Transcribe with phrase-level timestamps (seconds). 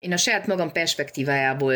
[0.00, 1.74] Én a saját magam perspektívájából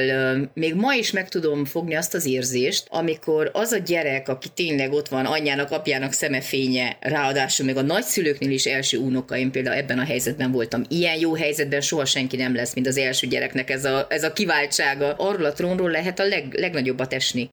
[0.55, 4.93] még ma is meg tudom fogni azt az érzést, amikor az a gyerek, aki tényleg
[4.93, 10.05] ott van anyjának, apjának szemefénye, ráadásul még a nagyszülőknél is első unokaim például ebben a
[10.05, 10.83] helyzetben voltam.
[10.89, 14.33] Ilyen jó helyzetben soha senki nem lesz, mint az első gyereknek ez a, ez a
[14.33, 15.15] kiváltsága.
[15.15, 17.51] Arról a trónról lehet a leg, legnagyobbat esni.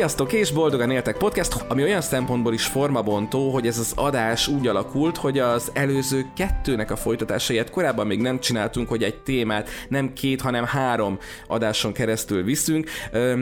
[0.00, 4.66] Sziasztok és boldogan éltek podcast, ami olyan szempontból is formabontó, hogy ez az adás úgy
[4.66, 10.12] alakult, hogy az előző kettőnek a folytatásaiát korábban még nem csináltunk, hogy egy témát nem
[10.12, 12.90] két, hanem három adáson keresztül viszünk.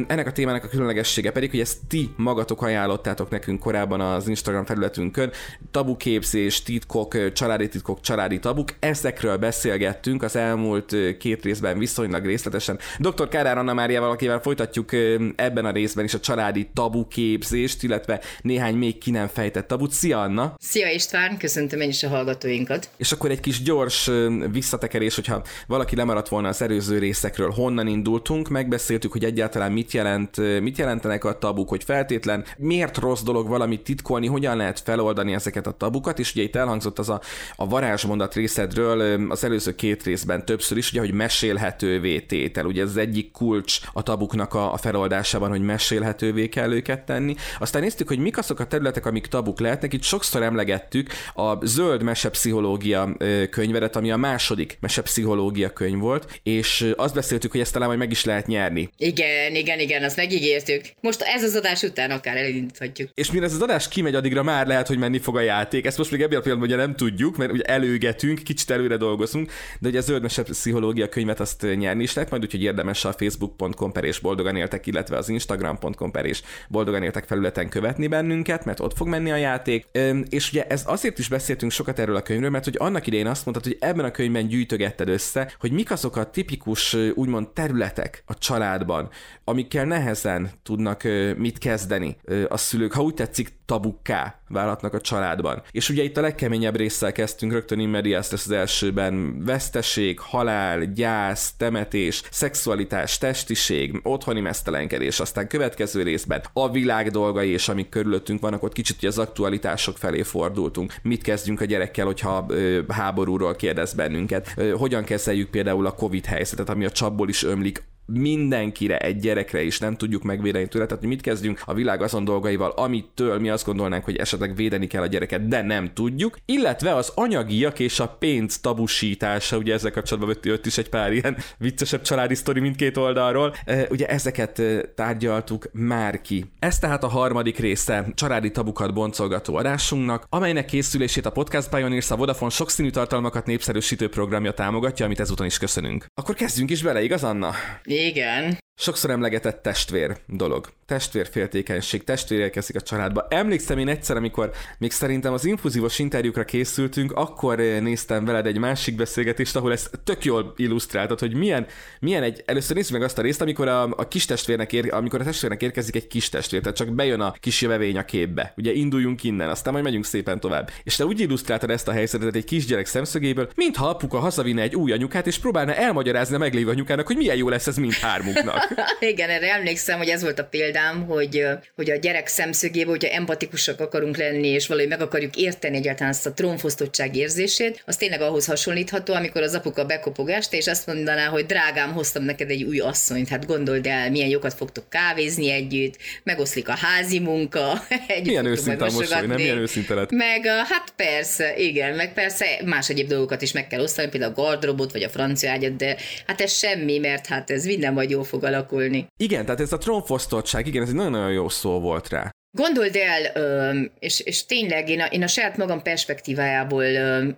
[0.06, 4.64] Ennek a témának a különlegessége pedig, hogy ezt ti magatok ajánlottátok nekünk korábban az Instagram
[4.64, 5.30] felületünkön.
[5.70, 8.68] Tabuképzés, titkok, családi titkok, családi tabuk.
[8.78, 12.78] Ezekről beszélgettünk az elmúlt két részben viszonylag részletesen.
[12.98, 13.28] Dr.
[13.28, 14.90] Kárár Anna Máriával, akivel folytatjuk
[15.36, 19.66] ebben a részben is a család családi tabu képzést, illetve néhány még ki nem fejtett
[19.66, 19.92] tabut.
[19.92, 20.54] Szia Anna!
[20.58, 22.88] Szia István, köszöntöm én is a hallgatóinkat.
[22.96, 24.10] És akkor egy kis gyors
[24.52, 30.60] visszatekerés, hogyha valaki lemaradt volna az előző részekről, honnan indultunk, megbeszéltük, hogy egyáltalán mit, jelent,
[30.60, 35.66] mit jelentenek a tabuk, hogy feltétlen miért rossz dolog valamit titkolni, hogyan lehet feloldani ezeket
[35.66, 37.20] a tabukat, és ugye itt elhangzott az a,
[37.56, 42.66] a varázsmondat részedről az előző két részben többször is, ugye, hogy mesélhetővé tétel.
[42.66, 47.04] Ugye ez az egyik kulcs a tabuknak a, a feloldásában, hogy mesélhetővé lehetővé kell őket
[47.04, 47.34] tenni.
[47.58, 49.92] Aztán néztük, hogy mik azok a területek, amik tabuk lehetnek.
[49.92, 53.16] Itt sokszor emlegettük a zöld mesepszichológia
[53.50, 58.10] könyvedet, ami a második mesepszichológia könyv volt, és azt beszéltük, hogy ezt talán majd meg
[58.10, 58.88] is lehet nyerni.
[58.96, 60.82] Igen, igen, igen, azt megígértük.
[61.00, 63.10] Most ez az adás után akár elindíthatjuk.
[63.14, 65.86] És mire ez az adás kimegy, addigra már lehet, hogy menni fog a játék.
[65.86, 69.52] Ezt most még ebben a pillanatban ugye nem tudjuk, mert ugye előgetünk, kicsit előre dolgozunk,
[69.80, 73.92] de ugye a zöld mesepszichológia könyvet azt nyerni is lehet, majd úgyhogy érdemes a facebook.com
[73.92, 78.80] per és boldogan éltek, illetve az instagram.com per és boldogan éltek felületen követni bennünket, mert
[78.80, 79.86] ott fog menni a játék.
[80.28, 83.44] És ugye ez azért is beszéltünk sokat erről a könyvről, mert hogy annak idején azt
[83.44, 88.38] mondtad, hogy ebben a könyvben gyűjtögetted össze, hogy mik azok a tipikus úgymond területek a
[88.38, 89.10] családban,
[89.44, 91.02] amikkel nehezen tudnak
[91.36, 92.16] mit kezdeni
[92.48, 95.62] a szülők, ha úgy tetszik, tabukká válhatnak a családban.
[95.70, 101.52] És ugye itt a legkeményebb résszel kezdtünk, rögtön immediás lesz az elsőben, veszteség, halál, gyász,
[101.56, 108.62] temetés, szexualitás, testiség, otthoni mesztelenkedés, aztán következő részben a világ dolgai és amik körülöttünk vannak,
[108.62, 110.94] ott kicsit az aktualitások felé fordultunk.
[111.02, 114.52] Mit kezdjünk a gyerekkel, hogyha ö, háborúról kérdez bennünket?
[114.56, 117.82] Ö, hogyan kezeljük például a Covid helyzetet, ami a csapból is ömlik,
[118.12, 122.24] mindenkire, egy gyerekre is nem tudjuk megvédeni tőle, tehát hogy mit kezdjünk a világ azon
[122.24, 126.94] dolgaival, amitől mi azt gondolnánk, hogy esetleg védeni kell a gyereket, de nem tudjuk, illetve
[126.94, 132.02] az anyagiak és a pénz tabusítása, ugye ezzel kapcsolatban jött is egy pár ilyen viccesebb
[132.02, 133.56] családi sztori mindkét oldalról,
[133.90, 134.62] ugye ezeket
[134.94, 136.44] tárgyaltuk már ki.
[136.58, 142.16] Ez tehát a harmadik része családi tabukat boncolgató adásunknak, amelynek készülését a Podcast Pioneers a
[142.16, 146.06] Vodafone sokszínű tartalmakat népszerűsítő programja támogatja, amit ezúton is köszönünk.
[146.14, 147.50] Akkor kezdjünk is bele, igaz Anna?
[147.98, 148.58] Igen.
[148.80, 150.68] Sokszor emlegetett testvér dolog.
[150.86, 153.26] Testvérféltékenység, testvér érkezik a családba.
[153.30, 158.58] Emlékszem én egyszer, amikor még szerintem az infuzívos interjúkra készültünk, akkor eh, néztem veled egy
[158.58, 161.66] másik beszélgetést, ahol ez tök jól illusztráltad, hogy milyen,
[162.00, 165.20] milyen egy, először nézzük meg azt a részt, amikor a, a kis testvérnek ér, amikor
[165.20, 168.52] a testvérnek érkezik egy kis testvér, tehát csak bejön a kis jövevény a képbe.
[168.56, 170.70] Ugye induljunk innen, aztán majd megyünk szépen tovább.
[170.82, 174.92] És te úgy illusztráltad ezt a helyzetet egy kisgyerek szemszögéből, mintha apuka hazavinne egy új
[174.92, 178.67] anyukát, és próbálna elmagyarázni a meglévő anyukának, hogy milyen jó lesz ez mindhármuknak.
[179.00, 181.44] Igen, erre emlékszem, hogy ez volt a példám, hogy,
[181.76, 186.26] hogy a gyerek szemszögéből, hogyha empatikusak akarunk lenni, és valahogy meg akarjuk érteni egyáltalán azt
[186.26, 191.46] a trónfosztottság érzését, az tényleg ahhoz hasonlítható, amikor az apuka bekopogást, és azt mondaná, hogy
[191.46, 196.68] drágám, hoztam neked egy új asszonyt, hát gondold el, milyen jókat fogtok kávézni együtt, megoszlik
[196.68, 199.36] a házi munka, együtt milyen őszinte a mosoly, nem?
[199.36, 200.10] Milyen őszinte lett.
[200.10, 204.42] Meg hát persze, igen, meg persze más egyéb dolgokat is meg kell osztani, például a
[204.42, 205.96] gardrobot, vagy a francia ágyat, de
[206.26, 209.06] hát ez semmi, mert hát ez minden majd jól fog alakulni.
[209.16, 212.30] Igen, tehát ez a trónfosztottság, igen, ez egy nagyon-nagyon jó szó volt rá.
[212.50, 216.84] Gondold el, és, és tényleg én a, én a saját magam perspektívájából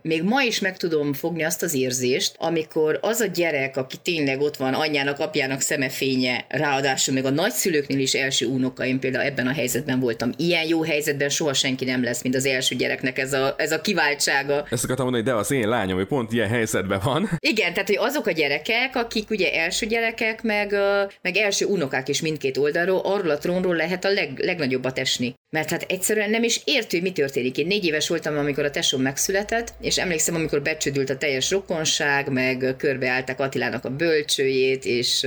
[0.03, 4.41] még ma is meg tudom fogni azt az érzést, amikor az a gyerek, aki tényleg
[4.41, 9.53] ott van anyjának, apjának szemefénye, ráadásul még a nagyszülőknél is első unokaim például ebben a
[9.53, 10.33] helyzetben voltam.
[10.37, 13.81] Ilyen jó helyzetben soha senki nem lesz, mint az első gyereknek ez a, ez a
[13.81, 14.67] kiváltsága.
[14.71, 17.31] Ezt akartam mondani, de az én lányom, hogy pont ilyen helyzetben van.
[17.53, 20.75] Igen, tehát hogy azok a gyerekek, akik ugye első gyerekek, meg,
[21.23, 25.40] meg első unokák is mindkét oldalról, arról a trónról lehet a leg, legnagyobbat smetešný.
[25.53, 27.59] Mert hát egyszerűen nem is értő, mi történik.
[27.59, 32.29] Én négy éves voltam, amikor a tesóm megszületett, és emlékszem, amikor becsődült a teljes rokonság,
[32.29, 35.27] meg körbeálltak Attilának a bölcsőjét, és,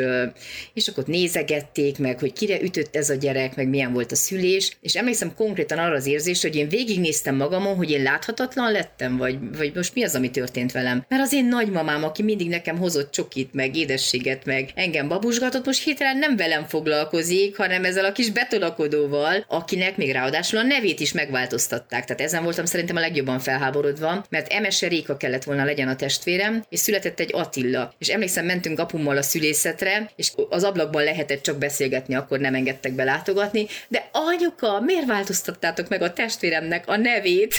[0.74, 4.78] és akkor nézegették meg, hogy kire ütött ez a gyerek, meg milyen volt a szülés,
[4.82, 9.38] és emlékszem konkrétan arra az érzésre, hogy én végignéztem magamon, hogy én láthatatlan lettem, vagy,
[9.58, 11.06] vagy most mi az, ami történt velem.
[11.08, 15.84] Mert az én nagymamám, aki mindig nekem hozott csokit, meg édességet, meg engem babusgatott, most
[15.84, 21.12] hirtelen nem velem foglalkozik, hanem ezzel a kis betolakodóval, akinek még ráadásul a nevét is
[21.12, 22.06] megváltoztatták.
[22.06, 26.66] Tehát ezen voltam szerintem a legjobban felháborodva, mert Emese Réka kellett volna legyen a testvérem,
[26.70, 27.94] és született egy Attila.
[27.98, 32.94] És emlékszem, mentünk apummal a szülészetre, és az ablakban lehetett csak beszélgetni, akkor nem engedtek
[32.94, 37.56] be látogatni, de anyuka, miért változtattátok meg a testvéremnek a nevét?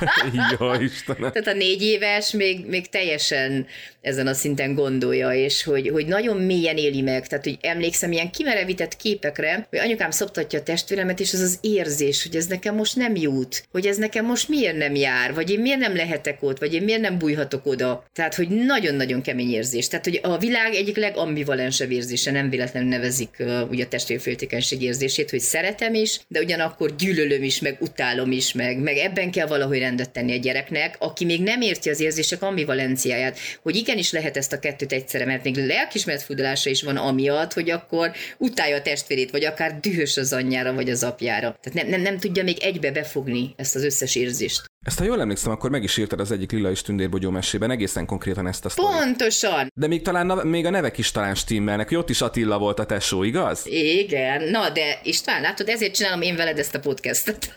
[0.58, 1.32] Jó, Istenem.
[1.32, 3.66] Tehát a négy éves még, még teljesen
[4.00, 7.26] ezen a szinten gondolja, és hogy, hogy nagyon mélyen éli meg.
[7.26, 11.89] Tehát, hogy emlékszem ilyen kimerevített képekre, hogy anyukám szoptatja a testvéremet, és az az érzés,
[11.98, 15.60] hogy ez nekem most nem jut, hogy ez nekem most miért nem jár, vagy én
[15.60, 18.04] miért nem lehetek ott, vagy én miért nem bújhatok oda.
[18.12, 19.88] Tehát, hogy nagyon-nagyon kemény érzés.
[19.88, 25.30] Tehát, hogy a világ egyik legambivalensebb érzése, nem véletlenül nevezik uh, ugye a testvérféltékenység érzését,
[25.30, 29.78] hogy szeretem is, de ugyanakkor gyűlölöm is, meg utálom is, meg, meg ebben kell valahogy
[29.78, 34.52] rendet tenni a gyereknek, aki még nem érti az érzések ambivalenciáját, hogy igenis lehet ezt
[34.52, 39.30] a kettőt egyszerre, mert még lelkismert fudalása is van amiatt, hogy akkor utálja a testvérét,
[39.30, 41.58] vagy akár dühös az anyjára, vagy az apjára.
[41.62, 44.69] Tehát nem, nem, nem tudja még egybe befogni ezt az összes érzést.
[44.86, 48.06] Ezt ha jól emlékszem, akkor meg is írtad az egyik Lila és Tündérbogyó mesében egészen
[48.06, 48.98] konkrétan ezt a sztorit.
[48.98, 49.72] Pontosan!
[49.74, 52.86] De még talán még a nevek is talán stimmelnek, hogy ott is Attila volt a
[52.86, 53.66] tesó, igaz?
[53.66, 57.52] Igen, na de István, látod, ezért csinálom én veled ezt a podcastet.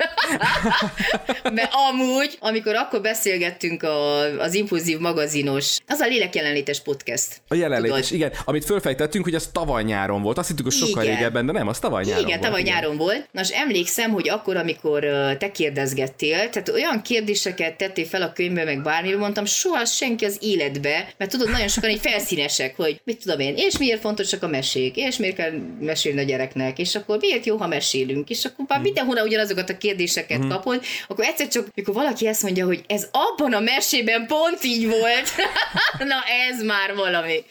[1.55, 7.41] Mert amúgy, amikor akkor beszélgettünk a, az Impulzív magazinos, az a lélek jelenlétes podcast.
[7.47, 8.13] A jelenlétes, tudod?
[8.13, 8.31] igen.
[8.45, 10.37] Amit fölfejtettünk, hogy az tavaly nyáron volt.
[10.37, 11.15] Azt hittük, hogy sokkal igen.
[11.15, 12.41] régebben, de nem, az tavaly nyáron igen, volt.
[12.41, 13.29] Tavaly igen, tavaly nyáron volt.
[13.31, 14.99] Na, és emlékszem, hogy akkor, amikor
[15.37, 20.37] te kérdezgettél, tehát olyan kérdéseket tettél fel a könyvbe, meg bármi, mondtam, soha senki az
[20.41, 24.47] életbe, mert tudod, nagyon sokan így felszínesek, hogy mit tudom én, és miért fontosak a
[24.47, 28.65] mesék, és miért kell mesélni a gyereknek, és akkor miért jó, ha mesélünk, és akkor
[28.67, 30.49] már mindenhol ugyanazokat a kérdéseket hmm.
[30.49, 34.87] kapod, akkor egyszer csak, mikor valaki ezt mondja, hogy ez abban a mesében pont így
[34.87, 35.31] volt,
[36.11, 36.15] na
[36.49, 37.43] ez már valami.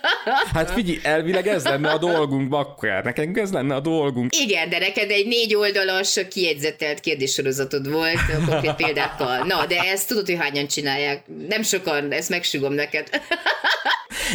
[0.54, 4.36] hát figyelj, elvileg ez lenne a dolgunk, bakker, nekünk ez lenne a dolgunk.
[4.36, 8.76] Igen, de neked egy négy oldalas kiegyzetelt kérdéssorozatod volt, konkrét
[9.16, 9.46] példákkal.
[9.46, 11.22] Na, de ezt tudod, hogy hányan csinálják.
[11.48, 13.08] Nem sokan, ezt megsugom neked.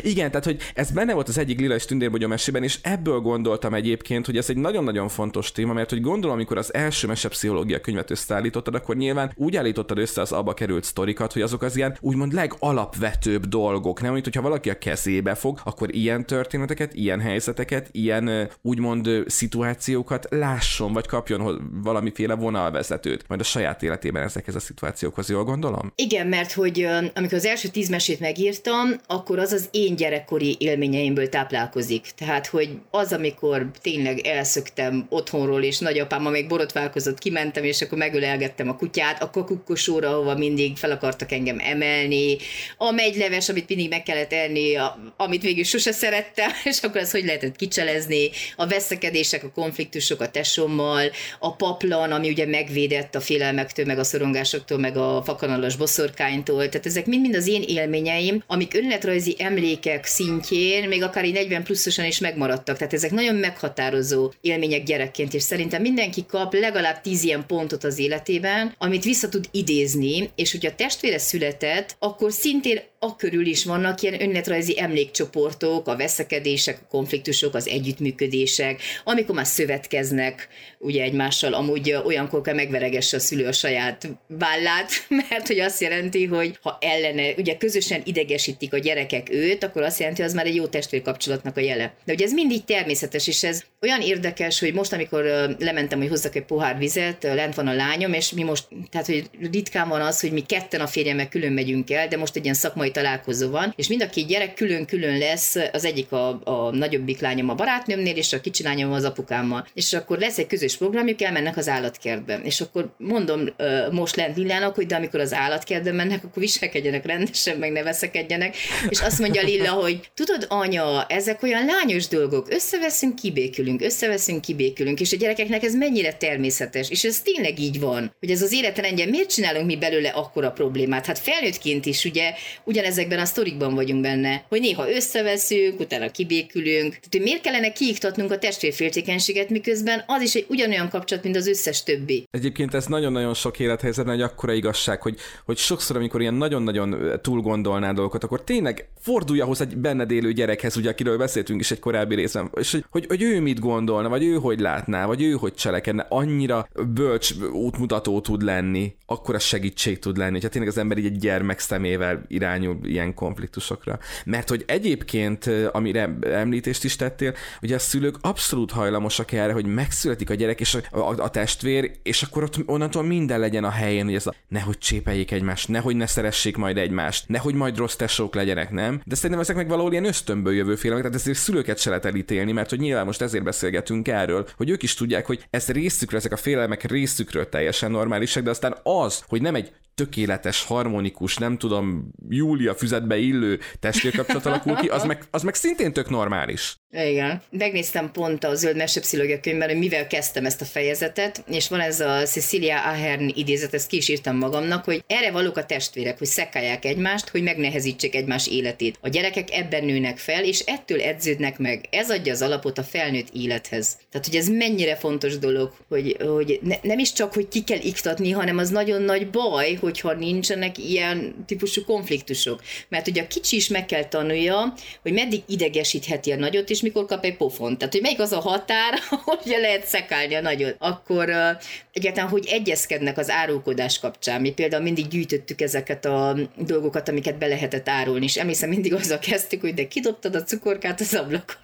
[0.02, 3.74] Igen, tehát hogy ez benne volt az egyik Lila és Tündérbogyó mesében, és ebből gondoltam
[3.74, 8.12] egyébként, hogy ez egy nagyon-nagyon fontos téma, mert hogy gondolom, amikor az első mesepszichológia könyvet
[8.12, 12.34] összeállítottad, akkor nyilván úgy állítottad össze az abba került sztorikat, hogy azok az ilyen úgymond
[12.34, 14.14] legalapvetőbb dolgok, nem?
[14.14, 20.94] Mint hogyha valaki a kezébe fog, akkor ilyen történeteket, ilyen helyzeteket, ilyen úgymond szituációkat lásson,
[20.94, 25.92] vagy kapjon valamiféle vonalvezetőt, majd a saját életében ezekhez a szituációkhoz, jól gondolom?
[25.96, 31.30] Igen, mert hogy amikor az első tíz mesét megírtam, akkor az az én gyerekkori élményeimből
[31.30, 32.06] táplálkozik.
[32.18, 38.70] Tehát, hogy az, amikor tényleg elszöktem otthonról, és nagyapámmal még borotválkozott, kimentem, és akkor megölelgettem
[38.70, 42.38] a kutyát, a kakukkosóra, ahova mindig fel akartak engem emelni,
[42.78, 47.12] a megyleves, amit mindig meg kellett enni, a, amit végül sose szerettem, és akkor az
[47.12, 53.22] hogy lehetett kicselezni, a veszekedések, a konfliktusok a tesommal, a paplan, ami ugye megvédett a
[53.22, 58.74] félelmektől, meg a szorongásoktól, meg a fakanalas boszorkánytól, tehát ezek mind-mind az én élményeim, amik
[58.74, 59.36] önéletrajzi
[59.76, 62.78] emlékek szintjén, még akár így 40 pluszosan is megmaradtak.
[62.78, 68.00] Tehát ezek nagyon meghatározó élmények gyerekként, és szerintem mindenki kap legalább 10 ilyen pontot az
[68.00, 74.02] életében, amit vissza tud idézni, és hogyha testvére született, akkor szintén a körül is vannak
[74.02, 80.48] ilyen önéletrajzi emlékcsoportok, a veszekedések, a konfliktusok, az együttműködések, amikor már szövetkeznek
[80.80, 84.92] ugye egymással, amúgy olyankor kell megveregesse a szülő a saját vállát,
[85.30, 90.00] mert hogy azt jelenti, hogy ha ellene, ugye közösen idegesítik a gyerekek őt, akkor azt
[90.00, 91.94] jelenti, hogy az már egy jó testvérkapcsolatnak a jele.
[92.06, 95.24] De ugye ez mindig természetes, és ez olyan érdekes, hogy most, amikor
[95.60, 99.30] lementem, hogy hozzak egy pohár vizet, lent van a lányom, és mi most, tehát, hogy
[99.52, 102.56] ritkán van az, hogy mi ketten a férjemmel külön megyünk el, de most egy ilyen
[102.56, 107.20] szakmai találkozó van, és mind a két gyerek külön-külön lesz, az egyik a, a nagyobbik
[107.20, 109.68] lányom a barátnőmnél, és a kicsi lányom az apukámmal.
[109.74, 112.40] És akkor lesz egy közös programjuk, elmennek az állatkertbe.
[112.44, 113.50] És akkor mondom
[113.92, 118.56] most lent Lillának, hogy de amikor az állatkertbe mennek, akkor viselkedjenek rendesen, meg ne veszekedjenek.
[118.90, 125.00] És azt mondja Lilla, hogy tudod, anya, ezek olyan lányos dolgok, összeveszünk, kibékülünk, összeveszünk, kibékülünk,
[125.00, 129.06] és a gyerekeknek ez mennyire természetes, és ez tényleg így van, hogy ez az életrendje,
[129.06, 131.06] miért csinálunk mi belőle akkora problémát?
[131.06, 132.34] Hát felnőttként is ugye
[132.64, 136.90] ugyan ugyanezekben a sztorikban vagyunk benne, hogy néha összeveszünk, utána kibékülünk.
[136.90, 141.48] Tehát, hogy miért kellene kiiktatnunk a testvérféltékenységet, miközben az is egy ugyanolyan kapcsolat, mint az
[141.48, 142.28] összes többi.
[142.32, 147.42] Egyébként ez nagyon-nagyon sok élethelyzetben egy akkora igazság, hogy, hogy sokszor, amikor ilyen nagyon-nagyon túl
[147.42, 151.80] gondolná dolgokat, akkor tényleg fordulja ahhoz egy benned élő gyerekhez, ugye, akiről beszéltünk is egy
[151.80, 155.32] korábbi részben, és hogy, hogy, hogy ő mit gondolna, vagy ő hogy látná, vagy ő
[155.32, 160.98] hogy cselekedne, annyira bölcs útmutató tud lenni, akkora segítség tud lenni, hogyha tényleg az ember
[160.98, 162.26] így egy gyermek szemével
[162.66, 164.00] irányul ilyen konfliktusokra.
[164.26, 170.30] Mert hogy egyébként, amire említést is tettél, ugye a szülők abszolút hajlamosak erre, hogy megszületik
[170.30, 174.06] a gyerek és a, a, a testvér, és akkor ott onnantól minden legyen a helyén,
[174.06, 178.36] hogy ez a nehogy csépeljék egymást, nehogy ne szeressék majd egymást, nehogy majd rossz tesók
[178.36, 179.02] legyenek, nem?
[179.06, 182.52] De szerintem ezek meg valahol ilyen ösztönből jövő félelmek, tehát ezért szülőket se lehet elítélni,
[182.52, 186.32] mert hogy nyilván most ezért beszélgetünk erről, hogy ők is tudják, hogy ez részükről, ezek
[186.32, 192.12] a félelmek részükről teljesen normálisak, de aztán az, hogy nem egy tökéletes, harmonikus, nem tudom,
[192.30, 196.78] Júlia füzetbe illő testvérkapcsolat alakul ki, az meg, az meg szintén tök normális.
[197.04, 197.42] Igen.
[197.50, 202.00] Megnéztem pont a Zöld Mesepszilógia könyvben, hogy mivel kezdtem ezt a fejezetet, és van ez
[202.00, 206.28] a Cecilia Ahern idézet, ezt ki is írtam magamnak, hogy erre valók a testvérek, hogy
[206.28, 208.98] szekálják egymást, hogy megnehezítsék egymás életét.
[209.02, 211.86] A gyerekek ebben nőnek fel, és ettől edződnek meg.
[211.90, 213.98] Ez adja az alapot a felnőtt élethez.
[214.12, 217.80] Tehát, hogy ez mennyire fontos dolog, hogy, hogy ne, nem is csak, hogy ki kell
[217.82, 222.62] iktatni, hanem az nagyon nagy baj, hogyha nincsenek ilyen típusú konfliktusok.
[222.90, 227.06] Mert ugye a kicsi is meg kell tanulja, hogy meddig idegesítheti a nagyot, és mikor
[227.06, 227.78] kap egy pofont.
[227.78, 230.76] Tehát, hogy melyik az a határ, hogy lehet szekálni a nagyot.
[230.80, 231.62] Akkor uh,
[231.94, 234.42] egyáltalán, hogy egyezkednek az árulkodás kapcsán.
[234.42, 239.20] Mi például mindig gyűjtöttük ezeket a dolgokat, amiket be lehetett árulni, és emlékszem, mindig azzal
[239.20, 241.56] kezdtük, hogy de kidobtad a cukorkát az ablakon.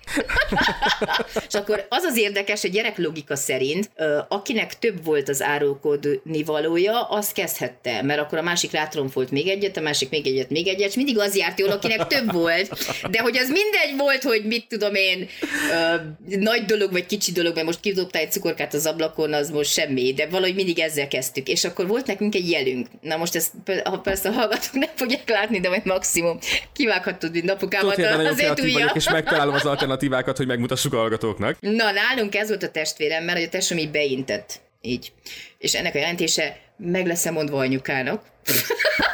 [1.47, 3.89] és akkor az az érdekes, hogy gyerek logika szerint,
[4.27, 9.77] akinek több volt az árulkodni valója, az kezdhette, mert akkor a másik rátromfolt még egyet,
[9.77, 12.69] a másik még egyet, még egyet, és mindig az járt jól, akinek több volt.
[13.09, 15.95] De hogy az mindegy volt, hogy mit tudom én, ö,
[16.37, 20.13] nagy dolog vagy kicsi dolog, mert most kidobtál egy cukorkát az ablakon, az most semmi,
[20.13, 21.47] de valahogy mindig ezzel kezdtük.
[21.47, 22.87] És akkor volt nekünk egy jelünk.
[23.01, 23.51] Na most ezt
[23.83, 26.39] ha persze a hallgatók nem fogják látni, de majd maximum
[26.73, 28.91] kivághatod, mint napukámat azért ujjal.
[28.93, 31.57] És megtalálom az alternatívákat, hogy megmutassuk a hallgatóknak.
[31.59, 34.61] Na, nálunk ez volt a testvérem, mert a tesóm így beintett.
[34.81, 35.11] Így.
[35.57, 38.23] És ennek a jelentése meg lesz mondva anyukának.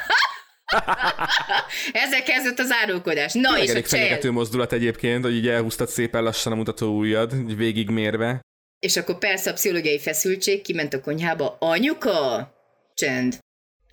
[2.04, 3.34] Ezzel kezdett az árulkodás.
[3.34, 6.98] Na, Tényleg és elég a fenyegető mozdulat egyébként, hogy így elhúztad szépen lassan a mutató
[6.98, 8.40] ujjad, végigmérve.
[8.80, 12.52] És akkor persze a pszichológiai feszültség, kiment a konyhába, anyuka,
[12.94, 13.38] csend.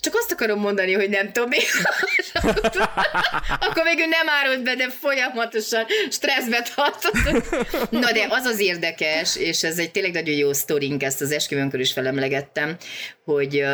[0.00, 1.58] Csak azt akarom mondani, hogy nem tudom mi.
[3.66, 7.90] akkor végül nem árult be, de folyamatosan stresszbe tartott.
[7.90, 11.80] Na de az az érdekes, és ez egy tényleg nagyon jó sztorink, ezt az esküvőnkör
[11.80, 12.76] is felemlegettem,
[13.24, 13.64] hogy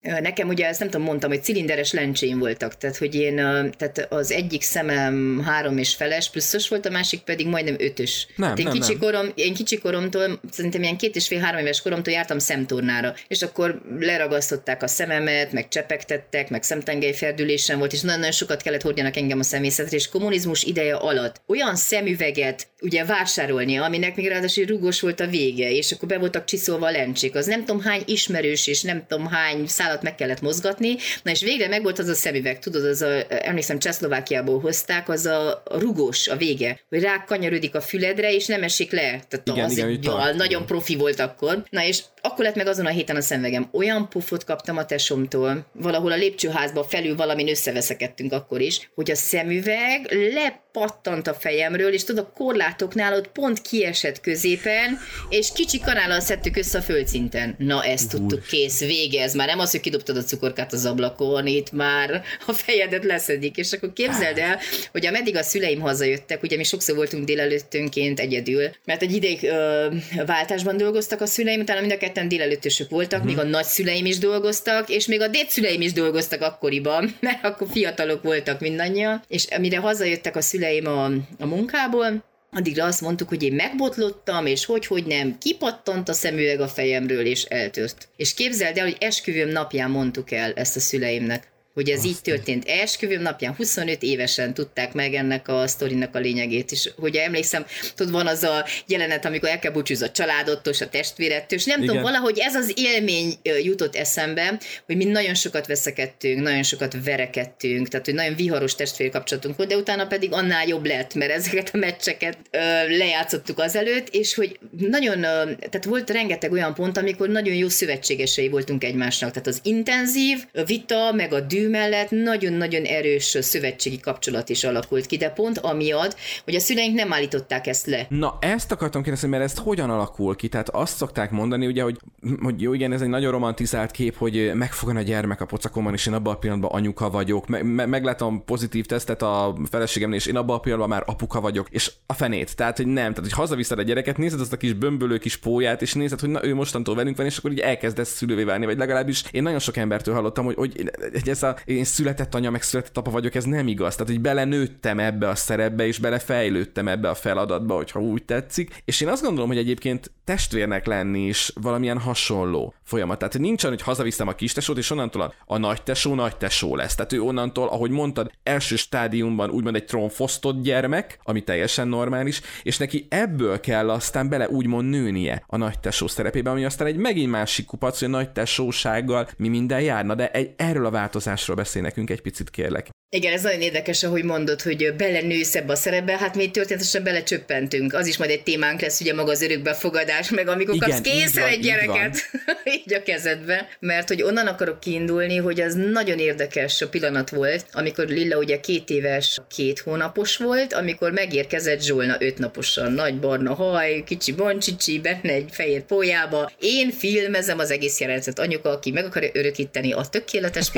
[0.00, 3.36] Nekem ugye ezt nem tudom, mondtam, hogy cilinderes lencsém voltak, tehát hogy én,
[3.76, 8.26] tehát az egyik szemem három és feles pluszos volt, a másik pedig majdnem ötös.
[8.36, 9.00] Nem, én, nem, kicsi nem.
[9.00, 13.42] Korom, én kicsi koromtól, szerintem ilyen két és fél három éves koromtól jártam szemtornára, és
[13.42, 19.38] akkor leragasztották a szememet, meg csepegtettek, meg szemtengelyferdülésen volt, és nagyon-nagyon sokat kellett hordjanak engem
[19.38, 25.20] a szemészetre, és kommunizmus ideje alatt olyan szemüveget ugye vásárolni, aminek még ráadásul rugos volt
[25.20, 28.82] a vége, és akkor be voltak csiszolva a lencsék, az nem tudom hány ismerős, és
[28.82, 32.84] nem tudom hány szálat meg kellett mozgatni, na és végre megvolt az a szemüveg, tudod,
[32.84, 38.32] az a, emlékszem, Csehszlovákiából hozták, az a rugós a vége, hogy rá kanyarodik a füledre,
[38.32, 39.00] és nem esik le.
[39.28, 41.64] Tehát igen, az igen, egy, jól, nagyon profi volt akkor.
[41.70, 43.68] Na és akkor lett meg azon a héten a szemvegem.
[43.72, 49.14] Olyan pufot kaptam a tesomtól, valahol a lépcsőházba felül valamin összeveszekedtünk akkor is, hogy a
[49.14, 56.20] szemüveg lepattant a fejemről, és tudod, a korlátoknál ott pont kiesett középen, és kicsi kanállal
[56.20, 57.54] szedtük össze a földszinten.
[57.58, 61.46] Na, ezt tudtuk, kész, vége, ez már nem az, hogy kidobtad a cukorkát az ablakon,
[61.46, 64.58] itt már a fejedet leszedik, és akkor képzeld el,
[64.92, 69.86] hogy ameddig a szüleim hazajöttek, ugye mi sokszor voltunk délelőttönként egyedül, mert egy ideig ö,
[70.26, 73.34] váltásban dolgoztak a szüleim, utána mind a ketten délelőttösök voltak, uh-huh.
[73.34, 78.22] még a nagyszüleim is dolgoztak, és még a dédszüleim is dolgoztak akkoriban, mert akkor fiatalok
[78.22, 81.04] voltak mindannyian, és amire hazajöttek a szüleim a,
[81.38, 86.60] a munkából, Addigra azt mondtuk, hogy én megbotlottam, és hogy, hogy nem, kipattant a szemüveg
[86.60, 88.08] a fejemről, és eltört.
[88.16, 92.10] És képzeld el, hogy esküvőm napján mondtuk el ezt a szüleimnek hogy ez Aztán.
[92.10, 92.68] így történt.
[92.68, 98.12] Esküvőm napján 25 évesen tudták meg ennek a sztorinak a lényegét, és hogy emlékszem, tudod,
[98.12, 101.88] van az a jelenet, amikor el kell búcsúzni a családottól, a testvérettől, és nem Igen.
[101.88, 107.88] tudom, valahogy ez az élmény jutott eszembe, hogy mi nagyon sokat veszekedtünk, nagyon sokat verekedtünk,
[107.88, 111.70] tehát hogy nagyon viharos testvér kapcsolatunk volt, de utána pedig annál jobb lett, mert ezeket
[111.72, 112.58] a meccseket ö,
[112.96, 118.48] lejátszottuk azelőtt, és hogy nagyon, ö, tehát volt rengeteg olyan pont, amikor nagyon jó szövetségesei
[118.48, 124.48] voltunk egymásnak, tehát az intenzív vita, meg a dű kettő mellett nagyon-nagyon erős szövetségi kapcsolat
[124.48, 128.06] is alakult ki, de pont amiatt, hogy a szüleink nem állították ezt le.
[128.08, 130.48] Na, ezt akartam kérdezni, mert ezt hogyan alakul ki?
[130.48, 131.98] Tehát azt szokták mondani, ugye, hogy,
[132.42, 136.06] hogy jó, igen, ez egy nagyon romantizált kép, hogy megfogan a gyermek a pocakomban, és
[136.06, 140.36] én abban a pillanatban anyuka vagyok, me- me- meglátom pozitív tesztet a feleségemnél, és én
[140.36, 142.56] abban a pillanatban már apuka vagyok, és a fenét.
[142.56, 145.82] Tehát, hogy nem, tehát, hogy hazaviszed a gyereket, nézed azt a kis bömbölő kis póját,
[145.82, 148.78] és nézed, hogy na, ő mostantól velünk van, és akkor így elkezdesz szülővé válni, vagy
[148.78, 150.90] legalábbis én nagyon sok embertől hallottam, hogy, hogy,
[151.24, 153.96] ez a én született anya, meg született apa vagyok, ez nem igaz.
[153.96, 158.82] Tehát, hogy belenőttem ebbe a szerepbe, és belefejlődtem ebbe a feladatba, hogyha úgy tetszik.
[158.84, 163.18] És én azt gondolom, hogy egyébként testvérnek lenni is valamilyen hasonló folyamat.
[163.18, 166.76] Tehát nincs olyan, hogy hazaviszem a kistesót, és onnantól a, a nagy tesó nagy tesó
[166.76, 166.94] lesz.
[166.94, 172.76] Tehát ő onnantól, ahogy mondtad, első stádiumban úgymond egy trónfosztott gyermek, ami teljesen normális, és
[172.76, 177.30] neki ebből kell aztán bele úgymond nőnie a nagy tesó szerepébe, ami aztán egy megint
[177.30, 180.90] másik kupac, hogy a nagy tesósággal mi minden járna, de egy, erről a
[181.38, 182.88] változásról beszél nekünk egy picit kérlek.
[183.10, 187.94] Igen, ez nagyon érdekes, ahogy mondod, hogy belenősz ebbe a szerepbe, hát mi történetesen belecsöppentünk.
[187.94, 191.44] Az is majd egy témánk lesz, ugye maga az örökbefogadás, meg amikor Igen, kapsz készen
[191.44, 192.16] egy gyereket,
[192.64, 193.68] így, így a kezedbe.
[193.80, 198.60] Mert hogy onnan akarok kiindulni, hogy az nagyon érdekes a pillanat volt, amikor Lilla ugye
[198.60, 205.00] két éves, két hónapos volt, amikor megérkezett Zsolna öt naposan, nagy barna haj, kicsi boncsicsi,
[205.00, 206.50] benne egy fehér pólyába.
[206.58, 210.70] Én filmezem az egész jelenetet, anyuka, aki meg akarja örökíteni a tökéletes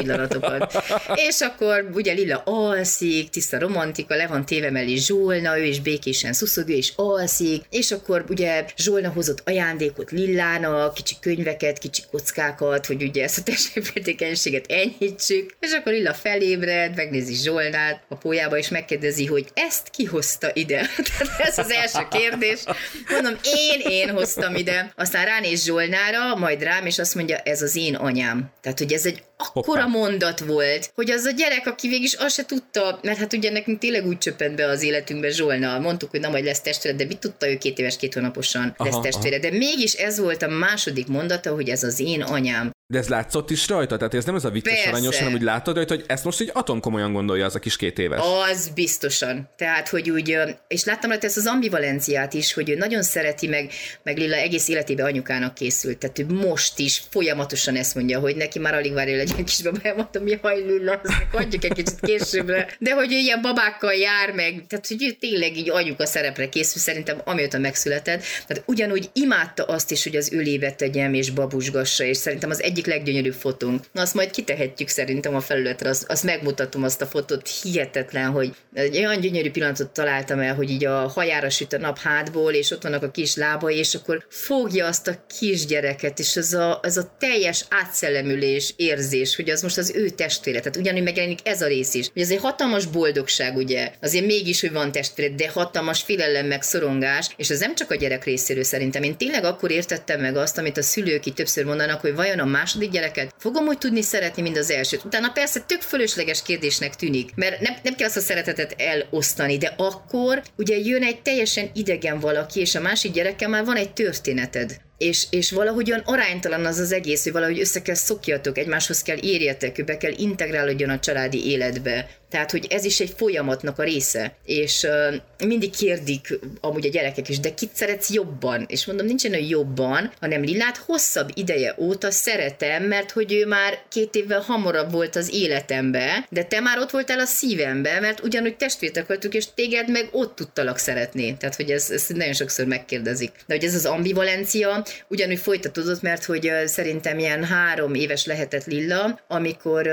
[0.51, 1.19] pillanatokat.
[1.19, 6.33] És akkor ugye Lilla alszik, tiszta romantika, le van téve mellé Zsolna, ő is békésen
[6.33, 13.03] szuszog, is alszik, és akkor ugye Zsolna hozott ajándékot Lillának, kicsi könyveket, kicsi kockákat, hogy
[13.03, 19.27] ugye ezt a testvérfértékenységet enyhítsük, és akkor Lilla felébred, megnézi Zsolnát a pólyába, és megkérdezi,
[19.27, 20.81] hogy ezt ki hozta ide?
[21.19, 22.61] Tehát ez az első kérdés.
[23.09, 24.93] Mondom, én, én hoztam ide.
[24.97, 28.51] Aztán ránéz Zsolnára, majd rám, és azt mondja, ez az én anyám.
[28.61, 29.23] Tehát, hogy ez egy
[29.53, 33.33] akkora mondat volt, hogy az a gyerek, aki végig is azt se tudta, mert hát
[33.33, 36.97] ugye nekünk tényleg úgy csöppent be az életünkbe Zsolna, mondtuk, hogy nem majd lesz testvére,
[36.97, 39.51] de mit tudta ő két éves, két hónaposan aha, lesz testvére, aha.
[39.51, 42.71] de mégis ez volt a második mondata, hogy ez az én anyám.
[42.91, 43.97] De ez látszott is rajta?
[43.97, 44.89] Tehát ez nem az a vicces Persze.
[44.89, 47.99] aranyos, hanem úgy látod rajta, hogy ezt most így atomkomolyan gondolja az a kis két
[47.99, 48.21] éves.
[48.51, 49.49] Az biztosan.
[49.57, 53.71] Tehát, hogy úgy, és láttam rajta ezt az ambivalenciát is, hogy ő nagyon szereti, meg,
[54.03, 55.99] meg Lilla egész életében anyukának készült.
[55.99, 59.95] Tehát ő most is folyamatosan ezt mondja, hogy neki már alig várja, hogy legyen kisbabája,
[59.95, 61.01] mondtam, mi haj Lilla,
[61.33, 62.77] adjuk egy kicsit későbbre.
[62.79, 67.21] De hogy ilyen babákkal jár meg, tehát hogy ő tényleg így anyuka szerepre készül, szerintem
[67.25, 68.23] amióta megszületett.
[68.47, 72.80] Tehát ugyanúgy imádta azt is, hogy az ölébe tegyem és babusgassa, és szerintem az egyik
[72.81, 73.85] egyik leggyönyörűbb fotónk.
[73.95, 78.97] Azt majd kitehetjük szerintem a felületre, azt, azt megmutatom azt a fotót, hihetetlen, hogy egy
[78.97, 82.83] olyan gyönyörű pillanatot találtam el, hogy így a hajára süt a nap hátból, és ott
[82.83, 87.17] vannak a kis lábai, és akkor fogja azt a kisgyereket, és az a, az a
[87.19, 91.95] teljes átszellemülés érzés, hogy az most az ő testvére, tehát ugyanúgy megjelenik ez a rész
[91.95, 92.11] is.
[92.13, 96.63] Hogy ez egy hatalmas boldogság, ugye, azért mégis, hogy van testvére, de hatalmas félelem meg
[96.63, 99.03] szorongás, és ez nem csak a gyerek részéről szerintem.
[99.03, 102.45] Én tényleg akkor értettem meg azt, amit a szülők itt többször mondanak, hogy vajon a
[102.45, 105.05] más második gyereket fogom úgy tudni szeretni, mint az elsőt.
[105.05, 109.75] Utána persze tök fölösleges kérdésnek tűnik, mert nem, nem kell azt a szeretetet elosztani, de
[109.77, 114.81] akkor ugye jön egy teljesen idegen valaki, és a másik gyerekkel már van egy történeted
[115.01, 119.85] és, és valahogyan aránytalan az az egész, hogy valahogy össze kell szokjatok, egymáshoz kell érjetek,
[119.85, 122.09] be kell integrálódjon a családi életbe.
[122.31, 124.35] Tehát, hogy ez is egy folyamatnak a része.
[124.45, 128.65] És uh, mindig kérdik amúgy a gyerekek is, de kit szeretsz jobban?
[128.69, 133.79] És mondom, nincsen olyan jobban, hanem Lillát hosszabb ideje óta szeretem, mert hogy ő már
[133.89, 138.57] két évvel hamarabb volt az életembe, de te már ott voltál a szívembe, mert ugyanúgy
[138.57, 141.37] testvértek voltunk, és téged meg ott tudtalak szeretni.
[141.37, 143.33] Tehát, hogy ez, ez nagyon sokszor megkérdezik.
[143.47, 149.21] De hogy ez az ambivalencia, ugyanúgy folytatódott, mert hogy szerintem ilyen három éves lehetett Lilla,
[149.29, 149.89] amikor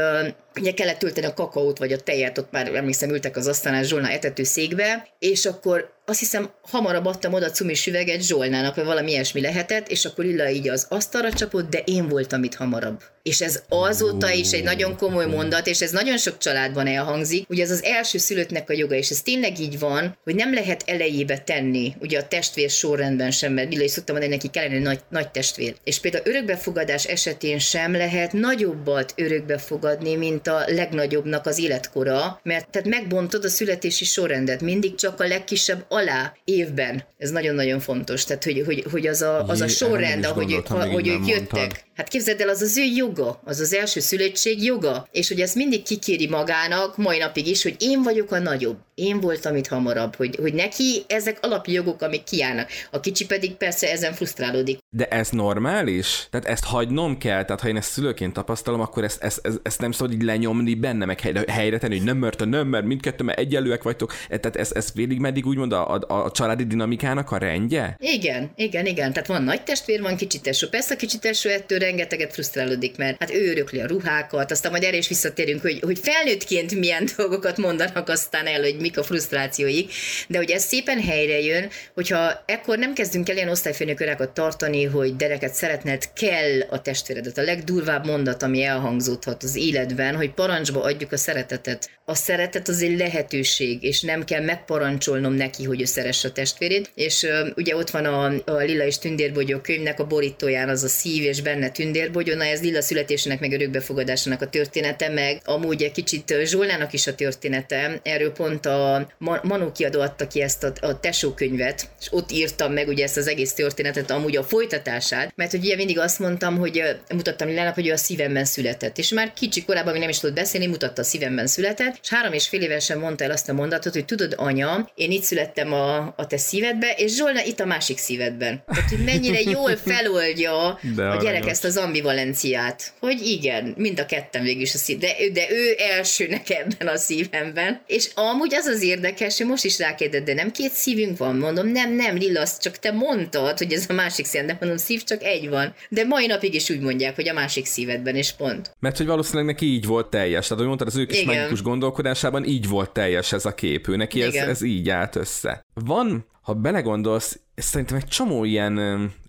[0.55, 4.09] ugye kellett tölteni a kakaót vagy a tejet, ott már emlékszem ültek az asztalnál Zsolna
[4.09, 9.41] etető székbe, és akkor azt hiszem hamarabb adtam oda cumis üveget Zsolnának, vagy valami ilyesmi
[9.41, 13.01] lehetett, és akkor Illa így az asztalra csapott, de én voltam itt hamarabb.
[13.23, 17.49] És ez azóta is egy nagyon komoly mondat, és ez nagyon sok családban elhangzik.
[17.49, 20.83] Ugye ez az első szülöttnek a joga, és ez tényleg így van, hogy nem lehet
[20.85, 24.99] elejébe tenni, ugye a testvér sorrendben sem, mert Lilla is szoktam mondani, neki kellene nagy,
[25.09, 25.75] nagy testvér.
[25.83, 32.87] És például örökbefogadás esetén sem lehet nagyobbat örökbefogadni, mint a legnagyobbnak az életkora, mert tehát
[32.87, 37.03] megbontod a születési sorrendet, mindig csak a legkisebb alá évben.
[37.17, 38.23] Ez nagyon-nagyon fontos.
[38.23, 41.59] Tehát, hogy, hogy, hogy az, a, az a sorrend, ahogy, ha, hogy ők jöttek.
[41.59, 41.85] Mondtad.
[41.97, 45.55] Hát képzeld el, az az ő joga, az az első szülöttség joga, és hogy ezt
[45.55, 50.15] mindig kikéri magának, mai napig is, hogy én vagyok a nagyobb, én voltam itt hamarabb,
[50.15, 52.69] hogy, hogy neki ezek alapjogok, amik kiállnak.
[52.91, 54.77] A kicsi pedig persze ezen frusztrálódik.
[54.89, 56.27] De ez normális?
[56.29, 57.45] Tehát ezt hagynom kell?
[57.45, 60.73] Tehát ha én ezt szülőként tapasztalom, akkor ezt, ezt, ezt, ezt nem szabad így lenyomni
[60.73, 64.13] benne, meg helyre, helyre tenni, hogy nem mert a nem, mert mindkettő, mert egyenlőek vagytok.
[64.29, 67.97] E, tehát ez, ez végig meddig úgymond a, a, a családi dinamikának a rendje?
[67.99, 69.13] Igen, igen, igen.
[69.13, 70.67] Tehát van nagy testvér, van kicsi tesó.
[70.67, 74.83] Persze a kicsi tesó ettől rengeteget frusztrálódik, mert hát ő örökli a ruhákat, aztán majd
[74.83, 79.93] erre is visszatérünk, hogy, hogy felnőttként milyen dolgokat mondanak aztán el, hogy mik a frusztrációik,
[80.27, 85.15] de hogy ez szépen helyre jön, hogyha ekkor nem kezdünk el ilyen osztályfőnökörákat tartani, hogy
[85.15, 87.37] dereket szeretned kell a testvéredet.
[87.37, 91.89] A legdurvább mondat, ami elhangzódhat az életben, hogy parancsba adjuk a szeretetet.
[92.05, 96.91] A szeretet az egy lehetőség, és nem kell megparancsolnom neki, hogy ő szeresse a testvérét.
[96.95, 100.87] És uh, ugye ott van a, a Lila és Tündérbogyó könyvnek a borítóján az a
[100.87, 105.91] szív és benne tündérbogyó, na ez Lila születésének meg örökbefogadásának a története, meg amúgy egy
[105.91, 107.99] kicsit Zsolnának is a története.
[108.03, 109.07] Erről pont a
[109.41, 113.17] Manó kiadó adta ki ezt a, a Tesó könyvet, és ott írtam meg ugye ezt
[113.17, 116.83] az egész történetet, amúgy a folytatását, mert hogy ugye mindig azt mondtam, hogy
[117.15, 118.97] mutattam Lilának, hogy ő a szívemben született.
[118.97, 122.33] És már kicsi korában, még nem is tudott beszélni, mutatta a szívemben született, és három
[122.33, 126.13] és fél évesen mondta el azt a mondatot, hogy tudod, anya, én itt születtem a,
[126.15, 128.63] a te szívedbe, és Zsolna itt a másik szívedben.
[128.67, 134.05] Tehát, hogy mennyire jól feloldja de a gyerek ezt az ambivalenciát, hogy igen, mind a
[134.05, 137.81] ketten végül is a szív, de, de ő elsőnek ebben a szívemben.
[137.87, 141.35] És amúgy az az érdekes, hogy most is rákérdez, de nem két szívünk van?
[141.37, 145.03] Mondom, nem, nem, Lilasz, csak te mondtad, hogy ez a másik szív, de mondom, szív
[145.03, 145.73] csak egy van.
[145.89, 148.75] De mai napig is úgy mondják, hogy a másik szívedben, és pont.
[148.79, 150.43] Mert hogy valószínűleg neki így volt teljes.
[150.43, 153.87] Tehát, hogy mondtad, az ő kis magikus gondolkodásában így volt teljes ez a kép.
[153.87, 155.65] Ő neki ez, ez így állt össze.
[155.73, 158.77] Van, ha belegondolsz, szerintem egy csomó ilyen,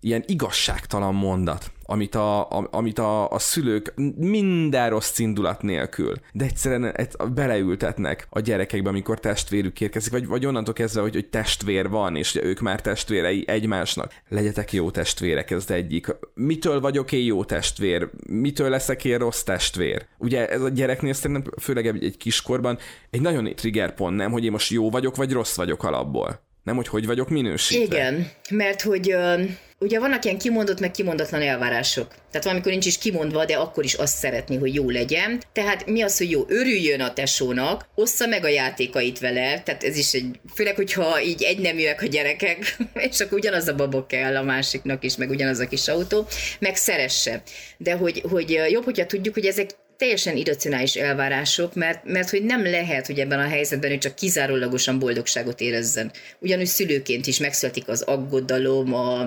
[0.00, 6.44] ilyen igazságtalan mondat, amit a, a, amit a, a szülők minden rossz indulat nélkül, de
[6.44, 6.96] egyszerűen
[7.34, 12.34] beleültetnek a gyerekekbe, amikor testvérük érkezik, vagy, vagy onnantól kezdve, hogy, hogy testvér van, és
[12.34, 14.12] ők már testvérei egymásnak.
[14.28, 16.16] Legyetek jó testvérek, ez egyik.
[16.34, 18.10] Mitől vagyok én jó testvér?
[18.26, 20.06] Mitől leszek én rossz testvér?
[20.18, 22.78] Ugye ez a gyereknél szerintem, főleg egy kiskorban,
[23.10, 26.76] egy nagyon trigger pont, nem, hogy én most jó vagyok, vagy rossz vagyok alapból nem
[26.76, 27.96] hogy hogy vagyok minősítve.
[27.96, 29.16] Igen, mert hogy
[29.78, 32.08] ugye vannak ilyen kimondott, meg kimondatlan elvárások.
[32.08, 35.42] Tehát valamikor nincs is kimondva, de akkor is azt szeretni, hogy jó legyen.
[35.52, 39.96] Tehát mi az, hogy jó, örüljön a tesónak, ossza meg a játékait vele, tehát ez
[39.96, 42.76] is egy, főleg, hogyha így egy neműek a gyerekek,
[43.10, 46.26] és akkor ugyanaz a babok kell a másiknak is, meg ugyanaz a kis autó,
[46.58, 47.42] meg szeresse.
[47.76, 52.62] De hogy, hogy jobb, hogyha tudjuk, hogy ezek teljesen irracionális elvárások, mert, mert hogy nem
[52.62, 56.12] lehet, hogy ebben a helyzetben ő csak kizárólagosan boldogságot érezzen.
[56.38, 59.20] Ugyanúgy szülőként is megszületik az aggodalom, a,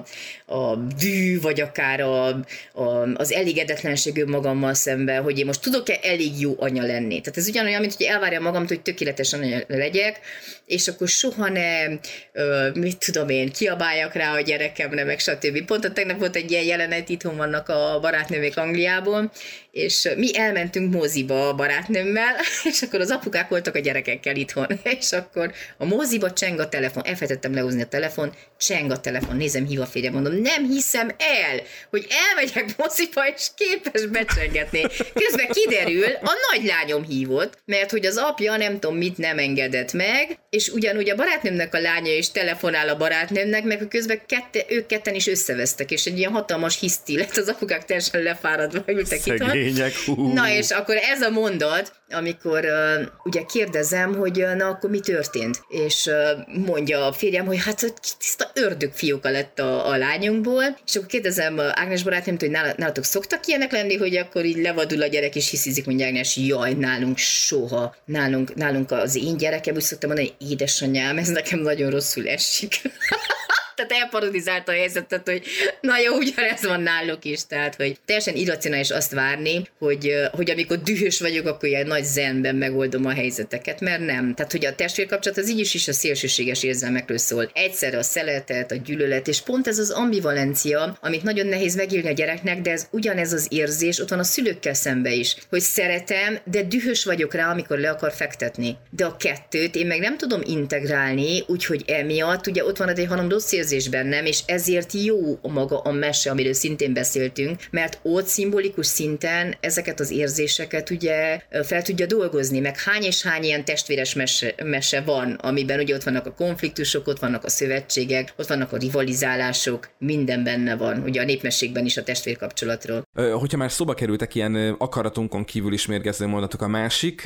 [0.46, 2.28] a dű, vagy akár a,
[2.74, 7.22] a, az elégedetlenség önmagammal szemben, hogy én most tudok-e elég jó anya lenni.
[7.22, 10.20] Tehát ez ugyanolyan, mint hogy elvárja magamtól, hogy tökéletes anya legyek,
[10.66, 11.86] és akkor soha ne,
[12.32, 15.66] ö, mit tudom én, kiabáljak rá a gyerekemre, meg stb.
[15.66, 19.32] Pont a tegnap volt egy ilyen jelenet, itthon vannak a barátnővék Angliából,
[19.72, 22.36] és mi elmentünk moziba a barátnőmmel,
[22.72, 24.68] és akkor az apukák voltak a gyerekekkel itthon,
[25.00, 29.66] és akkor a moziba cseng a telefon, elfelejtettem lehozni a telefon, cseng a telefon, nézem,
[29.66, 34.82] hív a férje, mondom, nem hiszem el, hogy elmegyek moziba, és képes becsengetni.
[35.14, 40.38] Közben kiderül, a nagylányom hívott, mert hogy az apja nem tudom mit nem engedett meg,
[40.50, 45.16] és ugyanúgy a barátnőmnek a lánya is telefonál a barátnőmnek, meg közben kette, ők ketten
[45.16, 49.61] is összevesztek, és egy ilyen hatalmas hiszti lett, az apukák teljesen lefáradva ültek itt.
[49.62, 50.34] Lényeg, hú.
[50.34, 55.00] Na és akkor ez a mondat, amikor uh, ugye kérdezem, hogy uh, na akkor mi
[55.00, 55.62] történt?
[55.68, 60.96] És uh, mondja a férjem, hogy hát tiszta ördög fiúka lett a, a lányunkból, és
[60.96, 65.02] akkor kérdezem uh, Ágnes barátnőmtől, hogy nála, nálatok szoktak ilyenek lenni, hogy akkor így levadul
[65.02, 67.96] a gyerek, és hiszizik, mondja Ágnes, jaj, nálunk soha.
[68.06, 72.82] Nálunk, nálunk az én gyerekem úgy szoktam mondani, édesanyám, ez nekem nagyon rosszul esik.
[73.88, 75.44] tehát elparodizálta a helyzetet, hogy
[75.82, 80.82] na jó, ugyanez van náluk is, tehát hogy teljesen irracionális azt várni, hogy, hogy amikor
[80.82, 84.34] dühös vagyok, akkor ilyen nagy zenben megoldom a helyzeteket, mert nem.
[84.34, 87.52] Tehát, hogy a testvérkapcsolat az így is, is a szélsőséges érzelmekről szól.
[87.54, 92.14] Egyszerre a szeretet, a gyűlölet, és pont ez az ambivalencia, amit nagyon nehéz megélni a
[92.14, 96.64] gyereknek, de ez ugyanez az érzés ott van a szülőkkel szembe is, hogy szeretem, de
[96.64, 98.78] dühös vagyok rá, amikor le akar fektetni.
[98.90, 103.30] De a kettőt én meg nem tudom integrálni, úgyhogy emiatt, ugye ott van egy hanem
[103.30, 108.86] rossz érzés bennem, és ezért jó maga a mese, amiről szintén beszéltünk, mert ott szimbolikus
[108.86, 114.56] szinten ezeket az érzéseket ugye fel tudja dolgozni, meg hány és hány ilyen testvéres mese,
[114.64, 118.78] mese van, amiben ugye ott vannak a konfliktusok, ott vannak a szövetségek, ott vannak a
[118.78, 123.04] rivalizálások, minden benne van, ugye a népmességben is a testvérkapcsolatról.
[123.14, 127.22] Hogyha már szóba kerültek ilyen akaratunkon kívül is mérgező mondatok, a másik,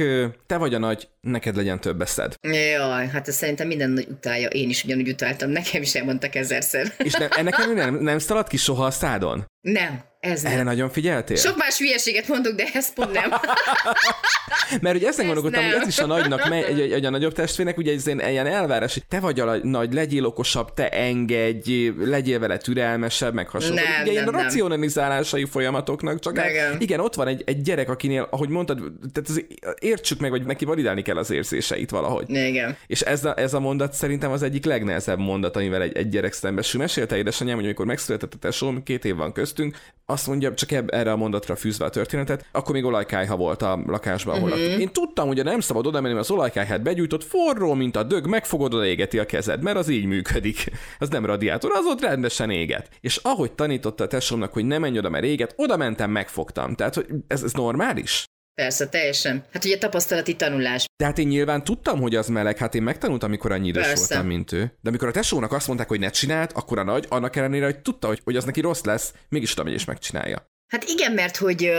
[0.46, 2.34] te vagy a nagy, neked legyen több eszed.
[2.42, 6.94] Jaj, hát ez szerintem minden nagy utálja, én is ugyanúgy utáltam, nekem is elmondtak ezerszer.
[6.98, 9.46] És ne, ennek nem, nem szaladt ki soha a szádon?
[9.62, 10.04] Nem.
[10.26, 10.52] Ez nem.
[10.52, 11.36] Erre nagyon figyeltél?
[11.36, 13.30] Sok más hülyeséget mondok, de ez pont nem.
[14.82, 17.78] Mert ugye ezen gondolkodtam, hogy ez is a nagynak, egy, egy, egy a nagyobb testvérnek,
[17.78, 22.58] ugye ez ilyen elvárás, hogy te vagy a nagy, legyél okosabb, te engedj, legyél vele
[22.58, 23.76] türelmesebb, meg hasonló.
[23.76, 26.76] Nem, ugye ilyen nem, racionalizálásai folyamatoknak, csak hát, Igen.
[26.80, 28.78] igen, ott van egy, egy gyerek, akinél, ahogy mondtad,
[29.14, 29.46] tehát az,
[29.80, 32.30] értsük meg, hogy neki validálni kell az érzéseit valahogy.
[32.30, 32.78] Igen.
[32.88, 36.34] És ez a, ez a mondat szerintem az egyik legnehezebb mondat, amivel egy, egy gyerek
[36.34, 36.80] szembesül.
[36.80, 39.78] Mesélte édesanyám, hogy amikor megszületett a tesóm, két év van köztünk,
[40.16, 43.80] azt mondja, csak ebb, erre a mondatra fűzve a történetet, akkor még olajkájha volt a
[43.88, 44.80] lakásban, ahol uh-huh.
[44.80, 48.28] Én tudtam, hogy nem szabad oda menni, mert az olajkájhát begyújtott, forró, mint a dög,
[48.28, 50.66] megfogod, oda égeti a kezed, mert az így működik.
[51.00, 52.90] Az nem radiátor, az ott rendesen éget.
[53.02, 56.76] És ahogy tanította a tesómnak, hogy nem menj oda, mert éget, oda mentem, megfogtam.
[56.76, 58.26] Tehát, hogy ez, ez normális?
[58.56, 59.44] Persze, teljesen.
[59.54, 60.86] Hát ugye tapasztalati tanulás.
[60.98, 64.14] De hát én nyilván tudtam, hogy az meleg, hát én megtanultam, amikor annyi idős Persze.
[64.14, 64.60] voltam, mint ő.
[64.82, 67.80] De amikor a tesónak azt mondták, hogy ne csináld, akkor a nagy, annak ellenére, hogy
[67.80, 70.50] tudta, hogy, hogy az neki rossz lesz, mégis oda megy és megcsinálja.
[70.68, 71.72] Hát igen, mert hogy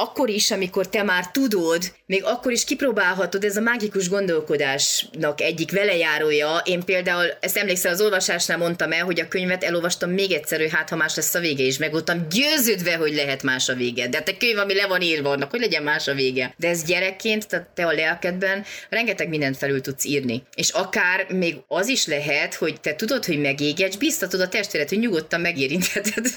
[0.00, 5.72] akkor is, amikor te már tudod, még akkor is kipróbálhatod, ez a mágikus gondolkodásnak egyik
[5.72, 6.62] velejárója.
[6.64, 10.72] Én például, ezt emlékszel, az olvasásnál mondtam el, hogy a könyvet elolvastam még egyszer, hogy
[10.72, 14.08] hát ha más lesz a vége is, meg voltam győződve, hogy lehet más a vége.
[14.08, 16.54] De hát a könyv, ami le van írva, annak, hogy legyen más a vége.
[16.56, 20.42] De ez gyerekként, tehát te a lelkedben rengeteg mindent felül tudsz írni.
[20.54, 24.98] És akár még az is lehet, hogy te tudod, hogy megégetsz, biztatod a testvéret, hogy
[24.98, 26.26] nyugodtan megérintheted.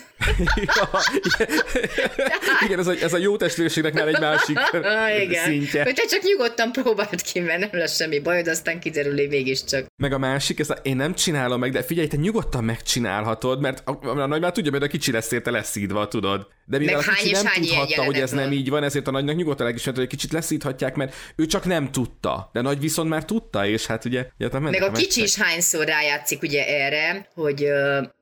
[2.65, 5.45] igen, ez a, ez a jó testvérségnek már egy másik ah, igen.
[5.45, 5.83] szintje.
[5.83, 9.85] Hogy te csak nyugodtan próbáld ki, mert nem lesz semmi bajod, aztán kiderül, hogy mégiscsak.
[9.95, 13.87] Meg a másik, ez a, én nem csinálom meg, de figyelj, te nyugodtan megcsinálhatod, mert
[13.87, 16.47] a, a, a nagy már tudja, hogy a kicsi lesz érte leszídva, tudod.
[16.65, 19.35] De mivel Meg a kicsi nem tudhatta, hogy ez nem így van, ezért a nagynak
[19.35, 22.49] nyugodtan legismert, hogy egy kicsit leszíthatják, mert ő csak nem tudta.
[22.53, 24.25] De nagy viszont már tudta, és hát ugye...
[24.39, 27.67] ugye hát Meg a kicsi is hányszor rájátszik ugye erre, hogy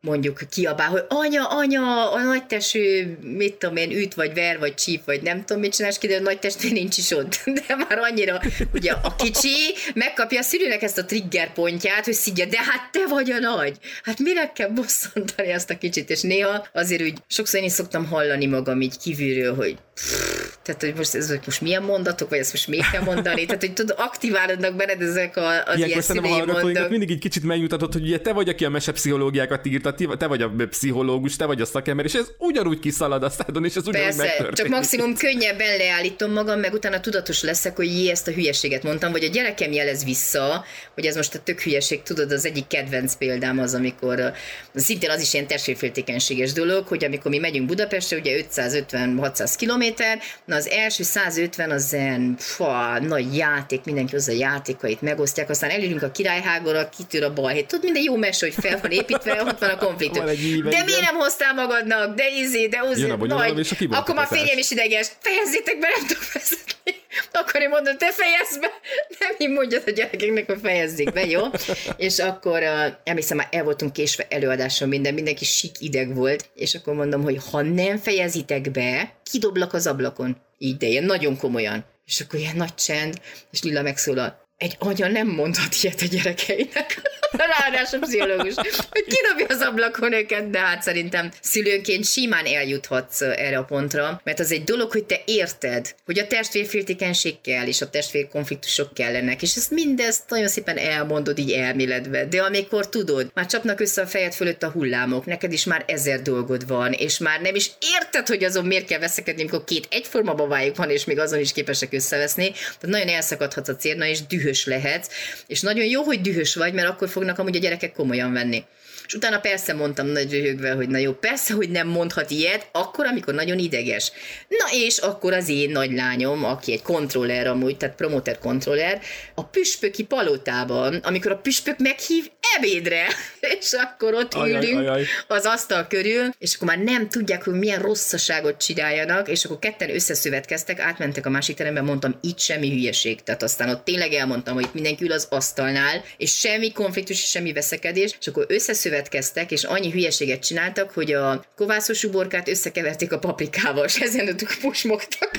[0.01, 5.05] mondjuk kiabál, hogy anya, anya, a nagyteső, mit tudom én, üt, vagy ver, vagy csíp,
[5.05, 7.41] vagy nem tudom mit csinálsz, kiderül, a nagy testvér nincs is ott.
[7.67, 8.41] De már annyira,
[8.73, 9.55] ugye a kicsi
[9.93, 13.77] megkapja a szülőnek ezt a trigger pontját, hogy szidja, de hát te vagy a nagy.
[14.03, 16.09] Hát mire kell bosszantani ezt a kicsit?
[16.09, 20.81] És néha azért úgy sokszor én is szoktam hallani magam így kívülről, hogy pff, tehát,
[20.81, 23.73] hogy most, ez, hogy most milyen mondatok, vagy ezt most még kell mondani, tehát, hogy
[23.73, 26.89] tudod, aktiválódnak benned ezek a, az Ilyenkor ilyen hallgatóinkat mondatok.
[26.89, 30.51] mindig egy kicsit megnyugtatod, hogy ugye te vagy, aki a mesepszichológiákat írta, te vagy a
[30.69, 34.21] pszichológus, te vagy a szakember, és ez ugyanúgy kiszalad a szádon, és ez ugyanúgy Persze,
[34.21, 34.55] megtörténik.
[34.55, 39.11] csak maximum könnyebben leállítom magam, meg utána tudatos leszek, hogy jé, ezt a hülyeséget mondtam,
[39.11, 43.13] vagy a gyerekem jelez vissza, hogy ez most a tök hülyeség, tudod, az egyik kedvenc
[43.13, 44.33] példám az, amikor
[44.75, 50.19] szintén az is ilyen testvérféltékenységes dolog, hogy amikor mi megyünk Budapestre, ugye 550-600 kilométer,
[50.51, 56.03] na az első 150 az ilyen fa, nagy játék, mindenki hozzá játékait megosztják, aztán elérünk
[56.03, 57.67] a királyhágóra, kitűr a balhét.
[57.67, 60.23] Tudod, minden jó mese, hogy fel van építve, ott van a konfliktus.
[60.23, 62.15] Van íve, de miért nem hoztál magadnak?
[62.15, 63.75] De izé, de a a nagy.
[63.89, 65.07] Akkor már férjem is ideges.
[65.19, 67.00] Fejezzétek be, nem tudok vezetni.
[67.31, 68.67] Akkor én mondom, te fejezd be.
[69.19, 71.41] Nem így mondjad a gyerekeknek, hogy fejezzék be, jó?
[72.07, 72.63] És akkor
[73.03, 77.37] emlékszem, már el voltunk késve előadáson minden, mindenki sik ideg volt, és akkor mondom, hogy
[77.51, 80.37] ha nem fejezitek be, kidoblak az ablakon.
[80.57, 81.85] Így, de ilyen nagyon komolyan.
[82.05, 83.21] És akkor ilyen nagy csend,
[83.51, 87.01] és Lilla megszólal, egy anya nem mondhat ilyet a gyerekeinek.
[87.59, 93.63] Ráadásul pszichológus, hogy kidobja az ablakon őket, de hát szerintem szülőnként simán eljuthatsz erre a
[93.63, 98.93] pontra, mert az egy dolog, hogy te érted, hogy a testvérféltékenység kell, és a testvérkonfliktusok
[98.93, 104.01] kellenek, és ezt mindezt nagyon szépen elmondod így elméletbe, de amikor tudod, már csapnak össze
[104.01, 107.71] a fejed fölött a hullámok, neked is már ezer dolgod van, és már nem is
[107.99, 111.51] érted, hogy azon miért kell veszekedni, amikor két egyforma babájuk van, és még azon is
[111.51, 115.07] képesek összeveszni, tehát nagyon elszakadhatsz a cérna, és dühös lehetsz,
[115.47, 118.63] és nagyon jó, hogy dühös vagy, mert akkor fognak amúgy a gyerekek komolyan venni.
[119.11, 123.05] És utána persze mondtam nagy röhögve, hogy na jó, persze, hogy nem mondhat ilyet, akkor,
[123.05, 124.11] amikor nagyon ideges.
[124.47, 129.01] Na és akkor az én nagy lányom, aki egy kontroller amúgy, tehát promoter kontroller,
[129.35, 133.07] a püspöki palotában, amikor a püspök meghív ebédre,
[133.59, 135.05] és akkor ott Ajaj, ülünk ajaj.
[135.27, 139.93] az asztal körül, és akkor már nem tudják, hogy milyen rosszaságot csináljanak, és akkor ketten
[139.93, 143.23] összeszövetkeztek, átmentek a másik terembe, mondtam, itt semmi hülyeség.
[143.23, 147.29] Tehát aztán ott tényleg elmondtam, hogy itt mindenki ül az asztalnál, és semmi konfliktus, és
[147.29, 153.19] semmi veszekedés, és akkor összeszövetkeztek és annyi hülyeséget csináltak, hogy a kovászos uborkát összekeverték a
[153.19, 155.31] paprikával, és ezen ők pusmogtak.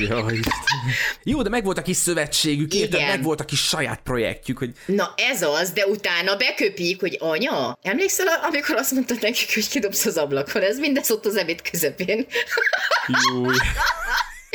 [1.23, 3.01] Jó, de meg volt a kis szövetségük, érted?
[3.01, 4.73] Meg volt a kis saját projektjük, hogy...
[4.87, 10.07] Na ez az, de utána beköpik, hogy anya, emlékszel, amikor azt mondtad nekik, hogy kidobsz
[10.07, 12.27] az ablakon, ez mindez ott az ebéd közepén.
[13.07, 13.57] Júj.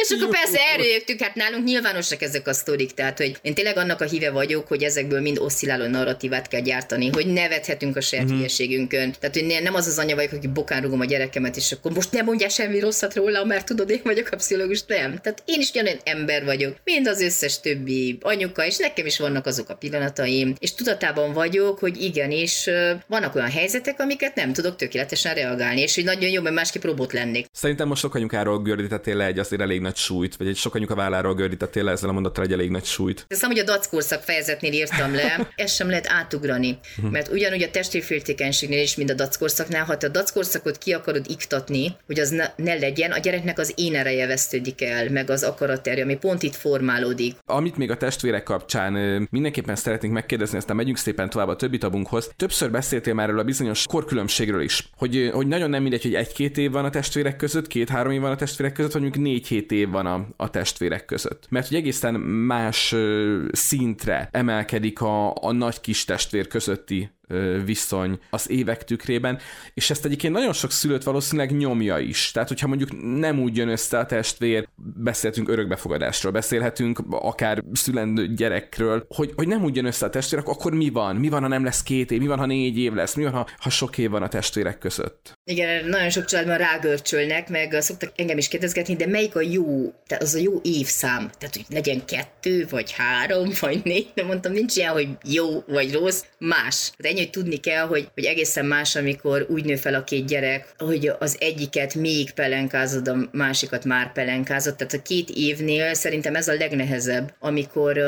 [0.01, 4.01] És akkor persze elröjögtünk, hát nálunk nyilvánosak ezek a sztorik, tehát hogy én tényleg annak
[4.01, 8.35] a híve vagyok, hogy ezekből mind oszcilláló narratívát kell gyártani, hogy nevethetünk a saját mm-hmm.
[8.35, 9.13] hülyeségünkön.
[9.19, 12.11] Tehát, hogy nem az az anya vagyok, aki bokán rugom a gyerekemet, és akkor most
[12.11, 15.19] nem mondja semmi rosszat róla, mert tudod, én vagyok a pszichológus, nem.
[15.21, 19.45] Tehát én is ugyanolyan ember vagyok, mind az összes többi anyuka, és nekem is vannak
[19.45, 22.69] azok a pillanataim, és tudatában vagyok, hogy igenis
[23.07, 27.13] vannak olyan helyzetek, amiket nem tudok tökéletesen reagálni, és hogy nagyon jó, mert másképp robot
[27.13, 27.45] lennék.
[27.51, 30.95] Szerintem most sok anyukáról gördítettél le egy azért elég nagy súlyt, vagy egy sok anyuka
[30.95, 33.25] válláról gördítettél le ezzel a mondattal egy elég nagy súlyt.
[33.41, 37.07] Nem, hogy a dackorszak fejezetnél írtam le, ezt sem lehet átugrani, mhm.
[37.07, 41.95] mert ugyanúgy a testvérféltékenységnél is, mint a dackorszaknál, ha te a dackorszakot ki akarod iktatni,
[42.05, 46.03] hogy az ne, ne legyen, a gyereknek az én ereje vesztődik el, meg az akaraterje,
[46.03, 47.35] ami pont itt formálódik.
[47.45, 48.93] Amit még a testvérek kapcsán
[49.31, 52.31] mindenképpen szeretnénk megkérdezni, aztán megyünk szépen tovább a többi tabunkhoz.
[52.35, 56.57] Többször beszéltél már erről a bizonyos korkülönbségről is, hogy, hogy nagyon nem mindegy, hogy egy-két
[56.57, 59.76] év van a testvérek között, két-három év van a testvérek között, vagy mondjuk négy-hét év
[59.85, 61.45] van a, a testvérek között.
[61.49, 62.95] Mert hogy egészen más
[63.51, 67.16] szintre emelkedik a, a nagy-kis testvér közötti
[67.65, 69.39] viszony az évek tükrében,
[69.73, 72.31] és ezt egyébként nagyon sok szülőt valószínűleg nyomja is.
[72.31, 79.05] Tehát, hogyha mondjuk nem úgy jön össze a testvér, beszélhetünk örökbefogadásról, beszélhetünk akár szülendő gyerekről,
[79.09, 81.15] hogy, hogy nem úgy jön össze a testvér, akkor mi van?
[81.15, 82.19] Mi van, ha nem lesz két év?
[82.19, 83.13] Mi van, ha négy év lesz?
[83.13, 85.33] Mi van, ha, ha sok év van a testvérek között?
[85.43, 90.23] Igen, nagyon sok családban rágörcsölnek, meg szoktak engem is kérdezgetni, de melyik a jó, tehát
[90.23, 91.29] az a jó évszám?
[91.37, 95.93] Tehát, hogy legyen kettő, vagy három, vagy négy, de mondtam, nincs ilyen, hogy jó vagy
[95.93, 96.91] rossz, más.
[96.97, 100.27] De ennyi, hogy tudni kell, hogy, hogy egészen más, amikor úgy nő fel a két
[100.27, 104.75] gyerek, hogy az egyiket még pelenkázod, a másikat már pelenkázod.
[104.75, 107.99] Tehát a két évnél szerintem ez a legnehezebb, amikor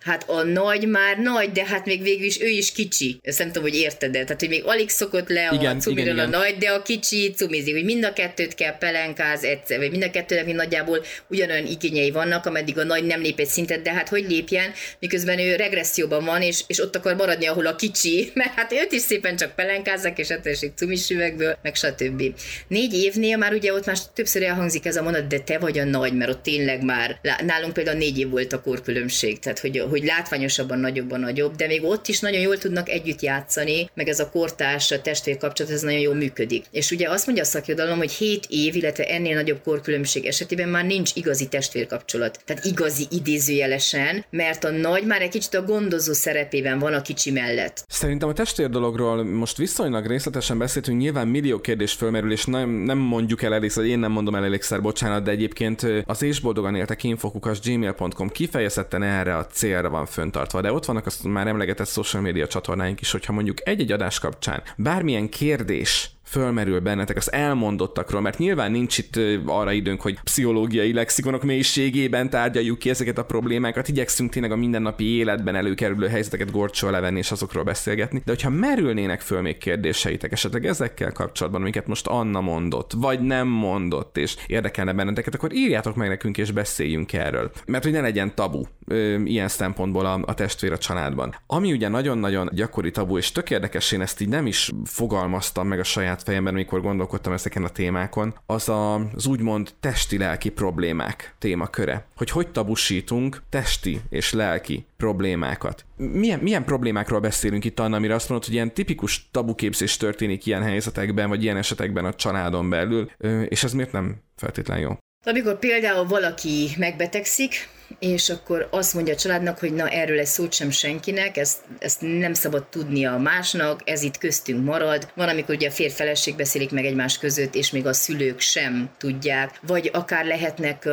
[0.00, 3.18] hát a nagy már nagy, de hát még végül is ő is kicsi.
[3.22, 4.22] Ezt nem tudom, hogy érted -e.
[4.22, 6.40] Tehát, hogy még alig szokott le a igen, cumiről igen, a igen.
[6.40, 10.10] nagy, de a kicsi cumizik, hogy mind a kettőt kell pelenkáz egyszer, vagy mind a
[10.10, 14.24] kettőnek nagyjából ugyanolyan igényei vannak, ameddig a nagy nem lép egy szintet, de hát hogy
[14.28, 18.72] lépjen, miközben ő regresszióban van, és, és ott akar maradni, ahol a kicsi, mert hát
[18.72, 22.22] őt is szépen csak pelenkázzák, és ettesik cumis üvegből, meg stb.
[22.68, 25.84] Négy évnél már ugye ott már többször elhangzik ez a mondat, de te vagy a
[25.84, 30.04] nagy, mert ott tényleg már, nálunk például négy év volt a korkülönbség, tehát hogy, hogy
[30.04, 34.20] látványosabban nagyobb a nagyobb, de még ott is nagyon jól tudnak együtt játszani, meg ez
[34.20, 36.64] a kortárs testvér kapcsolat, ez nagyon jól működik.
[36.70, 40.84] És ugye azt mondja a szakirodalom, hogy 7 év, illetve ennél nagyobb korkülönbség esetében már
[40.84, 42.40] nincs igazi testvérkapcsolat.
[42.44, 47.30] Tehát igazi idézőjelesen, mert a nagy már egy kicsit a gondozó szerepében van a kicsi
[47.30, 47.84] mellett.
[47.88, 52.98] Szerintem a testvér dologról most viszonylag részletesen beszéltünk, nyilván millió kérdés fölmerül, és nem, nem
[52.98, 57.04] mondjuk el elégszer, én nem mondom el elégszer, bocsánat, de egyébként az és boldogan éltek
[57.04, 62.22] infokukas gmail.com kifejezetten erre a célra van föntartva, de ott vannak azt már emlegetett social
[62.22, 68.38] media csatornáink is, hogyha mondjuk egy-egy adás kapcsán bármilyen kérdés fölmerül bennetek az elmondottakról, mert
[68.38, 74.30] nyilván nincs itt arra időnk, hogy pszichológiai lexikonok mélységében tárgyaljuk ki ezeket a problémákat, igyekszünk
[74.30, 79.40] tényleg a mindennapi életben előkerülő helyzeteket gorcsol levenni és azokról beszélgetni, de hogyha merülnének föl
[79.40, 85.34] még kérdéseitek esetleg ezekkel kapcsolatban, amiket most Anna mondott, vagy nem mondott, és érdekelne benneteket,
[85.34, 87.50] akkor írjátok meg nekünk és beszéljünk erről.
[87.66, 91.34] Mert hogy ne legyen tabu ö, ilyen szempontból a, a testvér a családban.
[91.46, 95.78] Ami ugye nagyon-nagyon gyakori tabu, és tök érdekes, én ezt így nem is fogalmaztam meg
[95.78, 102.06] a saját fejemben, amikor gondolkodtam ezeken a témákon, az a, az úgymond testi-lelki problémák témaköre.
[102.16, 105.84] Hogy hogy tabusítunk testi és lelki problémákat.
[105.96, 110.62] Milyen, milyen problémákról beszélünk itt, Anna, amire azt mondod, hogy ilyen tipikus tabuképzés történik ilyen
[110.62, 113.10] helyzetekben, vagy ilyen esetekben a családon belül,
[113.48, 114.96] és ez miért nem feltétlen jó?
[115.26, 120.52] Amikor például valaki megbetegszik, és akkor azt mondja a családnak, hogy na erről egy szót
[120.52, 125.10] sem senkinek, ezt, ezt nem szabad tudnia a másnak, ez itt köztünk marad.
[125.14, 129.60] Van, amikor ugye a férfeleség beszélik meg egymás között, és még a szülők sem tudják,
[129.66, 130.88] vagy akár lehetnek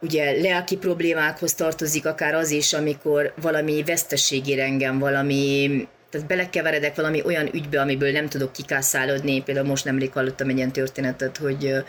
[0.00, 5.70] ugye lelki problémákhoz tartozik, akár az is, amikor valami veszteség engem, valami
[6.10, 9.42] tehát belekeveredek valami olyan ügybe, amiből nem tudok kikászálódni.
[9.42, 11.84] Például most nemrég hallottam egy ilyen történetet, hogy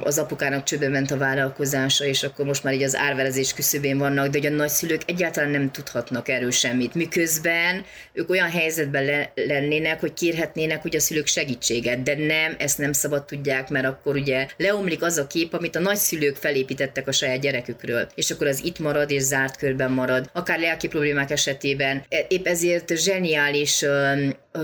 [0.00, 4.28] az apukának csőbe ment a vállalkozása, és akkor most már így az árverezés küszöbén vannak,
[4.28, 6.94] de hogy a nagyszülők egyáltalán nem tudhatnak erről semmit.
[6.94, 12.78] Miközben ők olyan helyzetben le- lennének, hogy kérhetnének hogy a szülők segítséget, de nem, ezt
[12.78, 17.12] nem szabad tudják, mert akkor ugye leomlik az a kép, amit a nagyszülők felépítettek a
[17.12, 22.04] saját gyerekükről, és akkor az itt marad és zárt körben marad, akár lelki problémák esetében.
[22.08, 23.84] E, épp ezért zseniális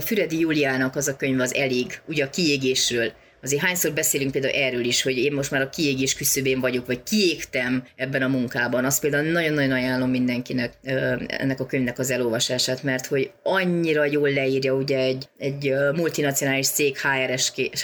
[0.00, 3.12] Füredi Juliának az a könyv az elég, ugye a kiégésről
[3.44, 7.02] azért hányszor beszélünk például erről is, hogy én most már a kiégés küszöbén vagyok, vagy
[7.02, 8.84] kiégtem ebben a munkában.
[8.84, 10.72] Azt például nagyon-nagyon ajánlom mindenkinek
[11.26, 16.96] ennek a könyvnek az elolvasását, mert hogy annyira jól leírja ugye egy, egy multinacionális cég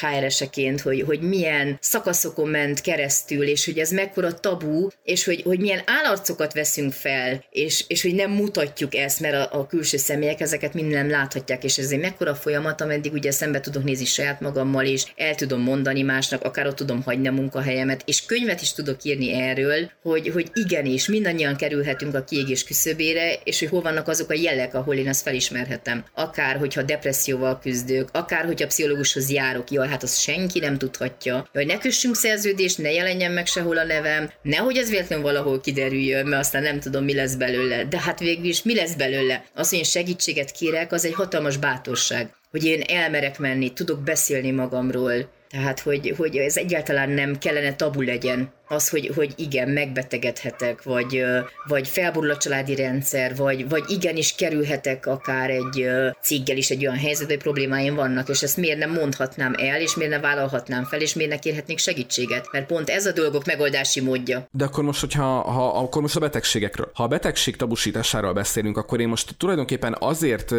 [0.01, 5.61] HR-eseként, hogy, hogy milyen szakaszokon ment keresztül, és hogy ez mekkora tabu, és hogy, hogy
[5.61, 10.41] milyen állarcokat veszünk fel, és, és hogy nem mutatjuk ezt, mert a, a külső személyek
[10.41, 14.41] ezeket mind nem láthatják, és ez egy mekkora folyamat, ameddig ugye szembe tudok nézni saját
[14.41, 18.61] magammal, és el tudom tudom mondani másnak, akár ott tudom hagyni a munkahelyemet, és könyvet
[18.61, 23.83] is tudok írni erről, hogy, hogy igenis, mindannyian kerülhetünk a kiégés küszöbére, és hogy hol
[23.83, 26.05] vannak azok a jelek, ahol én ezt felismerhetem.
[26.15, 31.49] Akár, hogyha depresszióval küzdök, akár, hogyha pszichológushoz járok, jaj, hát azt senki nem tudhatja.
[31.53, 36.27] Jaj, ne kössünk szerződést, ne jelenjen meg sehol a nevem, nehogy ez véletlenül valahol kiderüljön,
[36.27, 37.85] mert aztán nem tudom, mi lesz belőle.
[37.85, 39.45] De hát végül is mi lesz belőle?
[39.55, 44.51] Az, hogy én segítséget kérek, az egy hatalmas bátorság hogy én elmerek menni, tudok beszélni
[44.51, 48.53] magamról, tehát, hogy, hogy ez egyáltalán nem kellene tabu legyen.
[48.69, 51.25] Az, hogy, hogy igen, megbetegedhetek, vagy,
[51.67, 55.87] vagy felborul a családi rendszer, vagy, vagy igenis kerülhetek akár egy
[56.23, 59.97] céggel is egy olyan helyzetbe, hogy problémáim vannak, és ezt miért nem mondhatnám el, és
[59.97, 62.49] miért nem vállalhatnám fel, és miért ne kérhetnék segítséget.
[62.53, 64.49] Mert pont ez a dolgok megoldási módja.
[64.51, 66.91] De akkor most, hogyha ha, akkor most a betegségekről.
[66.95, 70.55] Ha a betegség tabusításáról beszélünk, akkor én most tulajdonképpen azért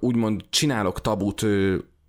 [0.00, 1.42] úgymond csinálok tabut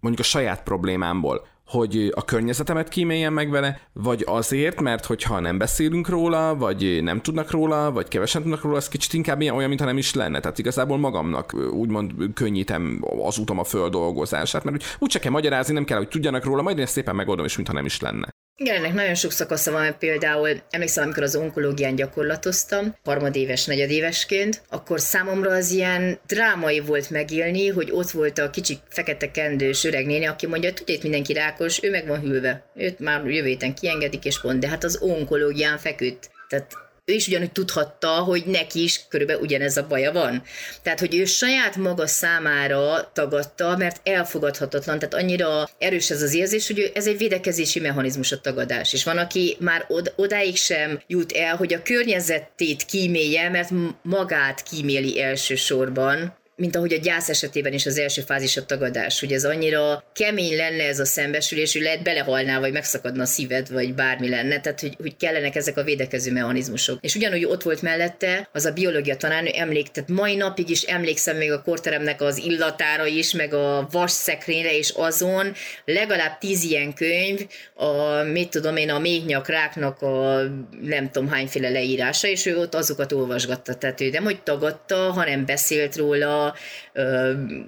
[0.03, 5.57] mondjuk a saját problémámból, hogy a környezetemet kíméljen meg vele, vagy azért, mert hogyha nem
[5.57, 9.67] beszélünk róla, vagy nem tudnak róla, vagy kevesen tudnak róla, az kicsit inkább ilyen olyan,
[9.67, 10.39] mintha nem is lenne.
[10.39, 15.83] Tehát igazából magamnak úgymond könnyítem az utam a földolgozását, mert úgy, úgy kell magyarázni, nem
[15.83, 18.32] kell, hogy tudjanak róla, majd én ezt szépen megoldom, és mintha nem is lenne.
[18.55, 24.99] Igen, ennek nagyon sok szakasza van, például emlékszem, amikor az onkológián gyakorlatoztam, harmadéves, negyedévesként, akkor
[24.99, 30.25] számomra az ilyen drámai volt megélni, hogy ott volt a kicsi fekete kendős öreg néni,
[30.25, 32.71] aki mondja, itt mindenki rákos, ő meg van hűlve.
[32.75, 36.29] Őt már jövő héten kiengedik, és pont, de hát az onkológián feküdt.
[36.47, 36.71] Tehát
[37.05, 40.43] ő is ugyanúgy tudhatta, hogy neki is körülbelül ugyanez a baja van.
[40.81, 46.67] Tehát, hogy ő saját maga számára tagadta, mert elfogadhatatlan, tehát annyira erős ez az érzés,
[46.67, 48.93] hogy ez egy védekezési mechanizmus a tagadás.
[48.93, 53.69] És van, aki már od- odáig sem jut el, hogy a környezetét kímélje, mert
[54.01, 59.31] magát kíméli elsősorban, mint ahogy a gyász esetében is az első fázis a tagadás, hogy
[59.31, 63.93] ez annyira kemény lenne ez a szembesülés, hogy lehet belehalná, vagy megszakadna a szíved, vagy
[63.93, 66.97] bármi lenne, tehát hogy, hogy kellenek ezek a védekező mechanizmusok.
[67.01, 71.37] És ugyanúgy ott volt mellette az a biológia tanárnő emlék, tehát mai napig is emlékszem
[71.37, 75.53] még a korteremnek az illatára is, meg a vas szekrényre, és azon.
[75.85, 77.39] Legalább tíz ilyen könyv,
[77.73, 80.41] a, mit tudom én, a méhnyak ráknak a
[80.81, 85.45] nem tudom hányféle leírása, és ő ott azokat olvasgatta, tehát ő nem hogy tagadta, hanem
[85.45, 86.42] beszélt róla,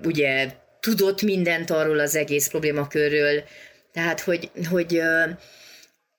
[0.03, 0.47] ugye
[0.80, 3.43] tudott mindent arról az egész problémakörről,
[3.93, 5.01] tehát hogy, hogy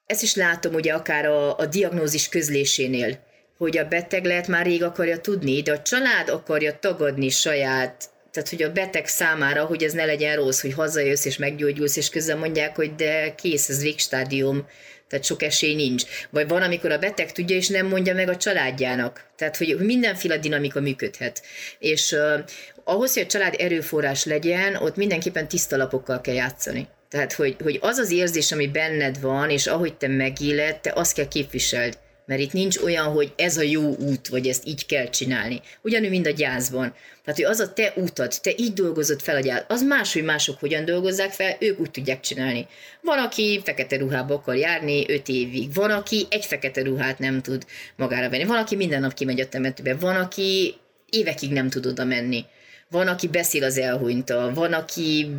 [0.07, 3.18] ezt is látom ugye akár a, a diagnózis közlésénél,
[3.57, 8.50] hogy a beteg lehet már rég akarja tudni, de a család akarja tagadni saját tehát,
[8.50, 12.38] hogy a beteg számára, hogy ez ne legyen rossz, hogy hazajössz és meggyógyulsz, és közben
[12.38, 14.66] mondják, hogy de kész, ez végstádium,
[15.09, 16.04] tehát sok esély nincs.
[16.30, 19.24] Vagy van, amikor a beteg tudja, és nem mondja meg a családjának.
[19.36, 21.42] Tehát, hogy mindenféle dinamika működhet.
[21.78, 22.44] És uh,
[22.84, 26.88] ahhoz, hogy a család erőforrás legyen, ott mindenképpen tiszta lapokkal kell játszani.
[27.09, 31.14] Tehát, hogy, hogy az az érzés, ami benned van, és ahogy te megéled, te azt
[31.14, 31.98] kell képviseld.
[32.27, 35.61] Mert itt nincs olyan, hogy ez a jó út, vagy ezt így kell csinálni.
[35.83, 36.95] Ugyanúgy, mint a gyászban.
[37.24, 40.24] Tehát, hogy az a te útad, te így dolgozod fel a gyász, az más, hogy
[40.24, 42.66] mások hogyan dolgozzák fel, ők úgy tudják csinálni.
[43.03, 47.66] Van, aki fekete ruhába akar járni öt évig, van, aki egy fekete ruhát nem tud
[47.97, 50.74] magára venni, van, aki minden nap kimegy a temetőbe, van, aki
[51.11, 52.45] évekig nem tud oda menni.
[52.91, 55.31] Van, aki beszél az elhunyta, van, aki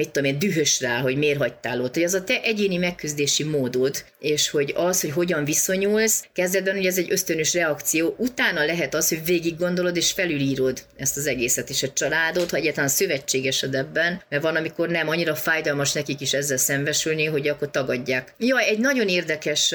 [0.00, 3.44] mit tudom én, dühös rá, hogy miért hagytál ott, hogy az a te egyéni megküzdési
[3.44, 8.94] módod, és hogy az, hogy hogyan viszonyulsz, kezdetben hogy ez egy ösztönös reakció, utána lehet
[8.94, 13.74] az, hogy végig gondolod és felülírod ezt az egészet, és a családot, ha egyáltalán szövetségesed
[13.74, 18.34] ebben, mert van, amikor nem, annyira fájdalmas nekik is ezzel szembesülni, hogy akkor tagadják.
[18.38, 19.74] Jaj, egy nagyon érdekes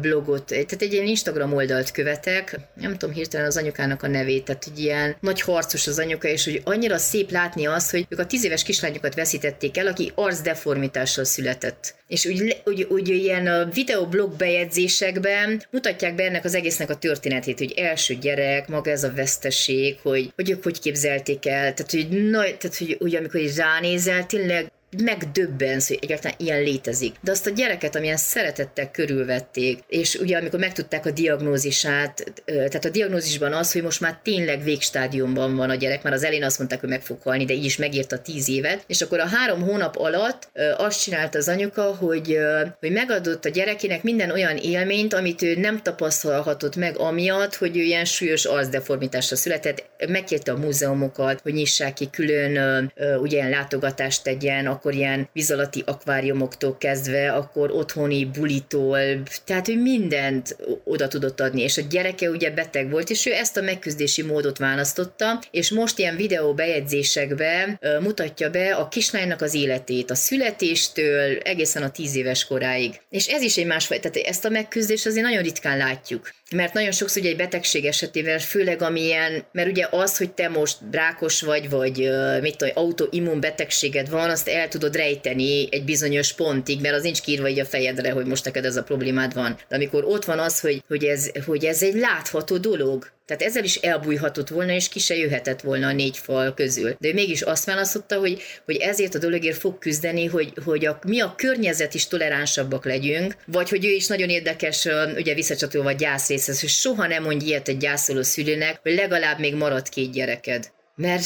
[0.00, 4.66] blogot, tehát egy ilyen Instagram oldalt követek, nem tudom hirtelen az anyukának a nevét, tehát
[4.70, 8.26] egy ilyen nagy harcos az anyuka, és hogy annyira szép látni azt, hogy ők a
[8.26, 11.94] tíz éves kislányokat veszítették el, aki arcdeformitással született.
[12.06, 17.58] És úgy, úgy, úgy ilyen a videoblog bejegyzésekben mutatják be ennek az egésznek a történetét,
[17.58, 22.08] hogy első gyerek, maga ez a veszteség, hogy, hogy ők hogy képzelték el, tehát hogy,
[22.08, 24.70] na, tehát, hogy, hogy amikor ránézel, tényleg
[25.04, 27.14] megdöbbensz, hogy egyáltalán ilyen létezik.
[27.20, 32.90] De azt a gyereket, amilyen szeretettel körülvették, és ugye amikor megtudták a diagnózisát, tehát a
[32.90, 36.80] diagnózisban az, hogy most már tényleg végstádiumban van a gyerek, mert az elén azt mondták,
[36.80, 39.96] hogy meg fog halni, de így is megírta tíz évet, és akkor a három hónap
[39.96, 42.38] alatt azt csinálta az anyuka, hogy,
[42.80, 47.80] hogy megadott a gyerekének minden olyan élményt, amit ő nem tapasztalhatott meg amiatt, hogy ő
[47.80, 54.66] ilyen súlyos arcdeformitásra született, megkérte a múzeumokat, hogy nyissák ki külön, ugye ilyen látogatást tegyen,
[54.78, 58.98] akkor ilyen vízalatti akváriumoktól kezdve, akkor otthoni bulitól,
[59.44, 63.56] tehát ő mindent oda tudott adni, és a gyereke ugye beteg volt, és ő ezt
[63.56, 70.10] a megküzdési módot választotta, és most ilyen videó bejegyzésekbe mutatja be a kislánynak az életét,
[70.10, 73.00] a születéstől egészen a tíz éves koráig.
[73.10, 76.30] És ez is egy másfajta, tehát ezt a megküzdést azért nagyon ritkán látjuk.
[76.50, 80.76] Mert nagyon sokszor ugye egy betegség esetében, főleg amilyen, mert ugye az, hogy te most
[80.90, 82.10] rákos vagy, vagy
[82.40, 87.20] mit tudom, autoimmun betegséged van, azt el tudod rejteni egy bizonyos pontig, mert az nincs
[87.20, 89.56] kírva így a fejedre, hogy most neked ez a problémád van.
[89.68, 93.64] De amikor ott van az, hogy, hogy, ez, hogy ez egy látható dolog, tehát ezzel
[93.64, 96.96] is elbújhatott volna, és ki se jöhetett volna a négy fal közül.
[96.98, 100.98] De ő mégis azt választotta, hogy, hogy ezért a dologért fog küzdeni, hogy, hogy a,
[101.06, 106.60] mi a környezet is toleránsabbak legyünk, vagy hogy ő is nagyon érdekes, ugye visszacsatolva gyászrészhez,
[106.60, 110.70] hogy soha nem mondj ilyet egy gyászoló szülőnek, hogy legalább még marad két gyereked.
[110.94, 111.24] Mert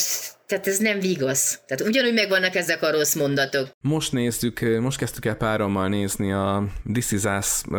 [0.53, 1.61] tehát ez nem vigasz.
[1.67, 3.69] Tehát ugyanúgy megvannak ezek a rossz mondatok.
[3.81, 7.79] Most néztük, most kezdtük el párommal nézni a This is Us uh,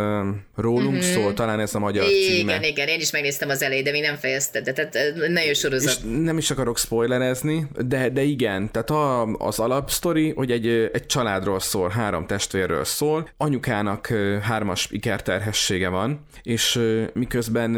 [0.55, 1.13] rólunk uh-huh.
[1.13, 2.51] szól, talán ez a magyar igen, címe.
[2.51, 5.89] Igen, igen, én is megnéztem az elejét, de még nem fejezted, de tehát nagyon sorozat.
[5.89, 11.05] És nem is akarok spoilerezni, de, de igen, tehát a, az alapsztori, hogy egy, egy
[11.05, 14.07] családról szól, három testvérről szól, anyukának
[14.41, 16.79] hármas ikerterhessége van, és
[17.13, 17.75] miközben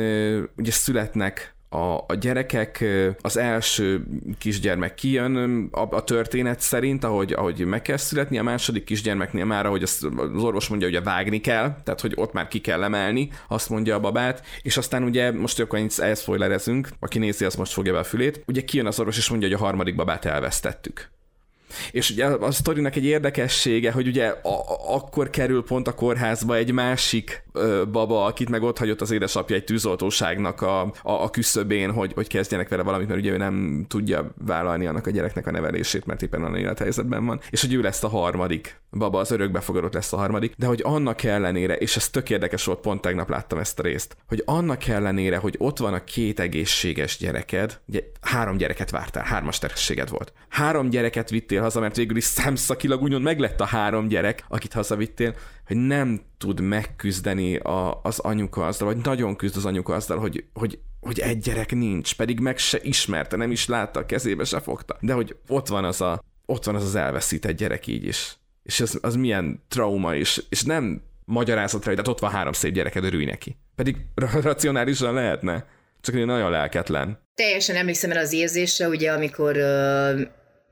[0.57, 2.85] ugye születnek a, a gyerekek,
[3.21, 4.05] az első
[4.37, 9.65] kisgyermek kijön a, a történet szerint, ahogy, ahogy meg kell születni, a második kisgyermeknél már,
[9.65, 13.29] ahogy az, az orvos mondja, hogy vágni kell, tehát hogy ott már ki kell emelni,
[13.47, 17.73] azt mondja a babát, és aztán ugye most akkor itt elspoilerezünk, aki nézi, az most
[17.73, 21.13] fogja be a fülét, ugye kijön az orvos és mondja, hogy a harmadik babát elvesztettük.
[21.91, 26.71] És ugye a sztorinak egy érdekessége, hogy ugye a- akkor kerül pont a kórházba egy
[26.71, 31.91] másik ö, baba, akit meg ott hagyott az édesapja egy tűzoltóságnak a, a, a küszöbén,
[31.91, 35.51] hogy, hogy kezdjenek vele valamit, mert ugye ő nem tudja vállalni annak a gyereknek a
[35.51, 38.83] nevelését, mert éppen olyan élethelyzetben van, és hogy ő lesz a harmadik.
[38.91, 42.79] Baba, az örökbefogadott lesz a harmadik, de hogy annak ellenére, és ez tök érdekes volt,
[42.79, 47.17] pont tegnap láttam ezt a részt, hogy annak ellenére, hogy ott van a két egészséges
[47.17, 50.33] gyereked, ugye három gyereket vártál, hármas terhességed volt.
[50.49, 55.35] Három gyereket vittél haza, mert végül is számszakilag úgymond meglett a három gyerek, akit hazavittél,
[55.65, 60.45] hogy nem tud megküzdeni a, az anyuka azzal, vagy nagyon küzd az anyuka azzal, hogy,
[60.53, 64.59] hogy, hogy egy gyerek nincs, pedig meg se ismerte, nem is látta, a kezébe se
[64.59, 64.97] fogta.
[64.99, 68.37] De hogy ott van az a, ott van az, az elveszített gyerek így is.
[68.63, 72.73] És az, az milyen trauma is, és nem magyarázatra, hogy hát ott van három szép
[72.73, 73.57] gyereked, örülj neki.
[73.75, 73.95] Pedig
[74.41, 75.67] racionálisan lehetne,
[76.01, 77.19] csak nagyon lelketlen.
[77.35, 80.21] Teljesen emlékszem el az érzésre, ugye, amikor uh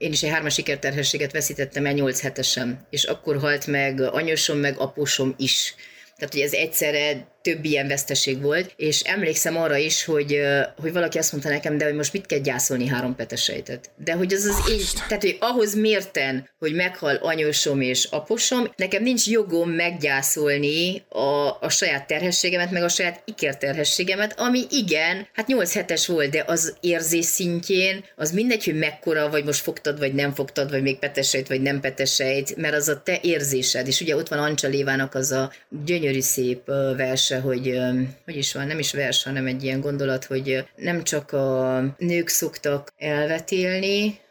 [0.04, 4.78] én is egy hármas sikerterhességet veszítettem el 8 hetesen, és akkor halt meg anyósom, meg
[4.78, 5.76] apósom is.
[6.18, 10.40] Tehát, hogy ez egyszerre több ilyen veszteség volt, és emlékszem arra is, hogy,
[10.82, 13.92] hogy valaki azt mondta nekem, de hogy most mit kell gyászolni három petesejtet.
[14.04, 19.04] De hogy az az én, tehát hogy ahhoz mérten, hogy meghal anyósom és aposom, nekem
[19.04, 25.74] nincs jogom meggyászolni a, a saját terhességemet, meg a saját ikerterhességemet, ami igen, hát 8
[25.74, 30.34] hetes volt, de az érzés szintjén az mindegy, hogy mekkora, vagy most fogtad, vagy nem
[30.34, 34.28] fogtad, vagy még petesejt, vagy nem petesejt, mert az a te érzésed, és ugye ott
[34.28, 35.52] van Ancsa Lévának az a
[35.86, 36.66] gyönyörű szép
[36.98, 37.80] vers, verse, hogy
[38.26, 42.28] hogy is van, nem is vers, hanem egy ilyen gondolat, hogy nem csak a nők
[42.28, 44.22] szoktak elvetélni,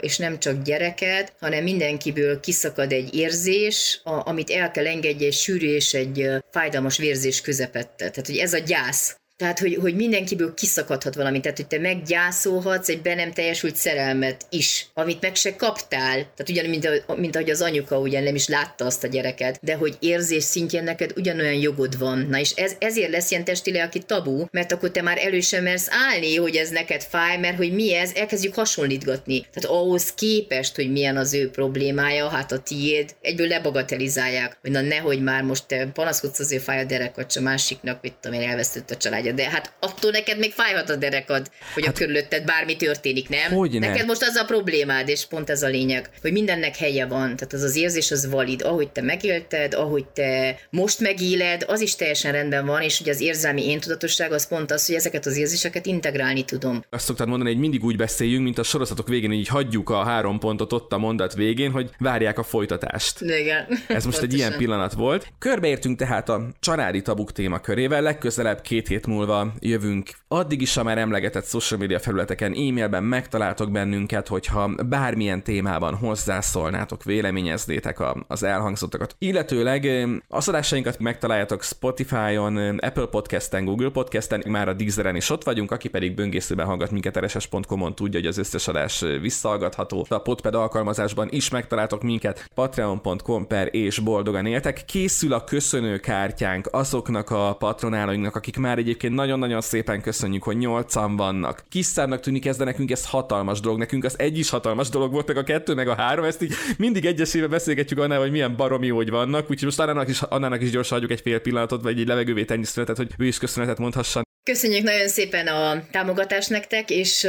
[0.00, 5.66] és nem csak gyereket, hanem mindenkiből kiszakad egy érzés, amit el kell engedje egy sűrű
[5.66, 8.10] és egy fájdalmas vérzés közepette.
[8.10, 12.88] Tehát, hogy ez a gyász, tehát, hogy, hogy mindenkiből kiszakadhat valami, tehát, hogy te meggyászolhatsz
[12.88, 16.12] egy be nem teljesült szerelmet is, amit meg se kaptál.
[16.12, 19.74] Tehát ugyanúgy, mint, mint ahogy az anyuka ugyan nem is látta azt a gyereket, de
[19.74, 22.26] hogy érzés szintjén neked ugyanolyan jogod van.
[22.30, 25.62] Na és ez, ezért lesz ilyen testi aki tabu, mert akkor te már elő sem
[25.62, 29.40] mersz állni, hogy ez neked fáj, mert hogy mi ez, elkezdjük hasonlítgatni.
[29.40, 34.80] Tehát ahhoz képest, hogy milyen az ő problémája, hát a tiéd, egyből lebagatelizálják, hogy na
[34.80, 38.48] nehogy már most te panaszkodsz azért fáj a derek, vagy a másiknak, mit tudom én,
[38.48, 41.98] elvesztett a család tárgya, de hát attól neked még fájhat a derekad, hogy hát, a
[41.98, 43.52] körülötted bármi történik, nem?
[43.52, 47.36] Hogy neked most az a problémád, és pont ez a lényeg, hogy mindennek helye van,
[47.36, 51.96] tehát az az érzés az valid, ahogy te megélted, ahogy te most megéled, az is
[51.96, 55.36] teljesen rendben van, és ugye az érzelmi én tudatosság az pont az, hogy ezeket az
[55.36, 56.84] érzéseket integrálni tudom.
[56.90, 60.04] Azt szoktad mondani, hogy mindig úgy beszéljünk, mint a sorozatok végén, hogy így hagyjuk a
[60.04, 63.20] három pontot ott a mondat végén, hogy várják a folytatást.
[63.20, 63.66] Igen.
[63.88, 65.26] Ez most egy ilyen pillanat volt.
[65.38, 69.17] Körbeértünk tehát a családi tabuk témakörével, legközelebb két hét múlva
[69.58, 70.10] jövünk.
[70.28, 77.04] Addig is a már emlegetett social media felületeken, e-mailben megtaláltok bennünket, hogyha bármilyen témában hozzászólnátok,
[77.04, 77.98] véleményeznétek
[78.28, 79.14] az elhangzottakat.
[79.18, 85.70] Illetőleg az adásainkat megtaláljátok Spotify-on, Apple Podcast-en, Google Podcast-en, már a Deezeren is ott vagyunk,
[85.70, 90.06] aki pedig böngészőben hallgat minket rss.com-on tudja, hogy az összes adás visszahallgatható.
[90.08, 94.84] A Podpad alkalmazásban is megtaláltok minket, patreon.com per és boldogan éltek.
[94.84, 101.64] Készül a köszönőkártyánk azoknak a patronálóinknak, akik már egyébként nagyon-nagyon szépen köszönjük, hogy nyolcan vannak.
[101.68, 103.78] Kis tűnik ez, de nekünk ez hatalmas dolog.
[103.78, 106.24] Nekünk az egy is hatalmas dolog volt, meg a kettő, meg a három.
[106.24, 109.42] Ezt így mindig egyesével beszélgetjük annál, hogy milyen baromi hogy vannak.
[109.50, 112.64] Úgyhogy most annának is, annának is gyorsan adjuk egy fél pillanatot, vagy egy levegővé tenni
[112.96, 114.27] hogy ő is köszönetet mondhasson.
[114.48, 117.28] Köszönjük nagyon szépen a támogatást nektek, és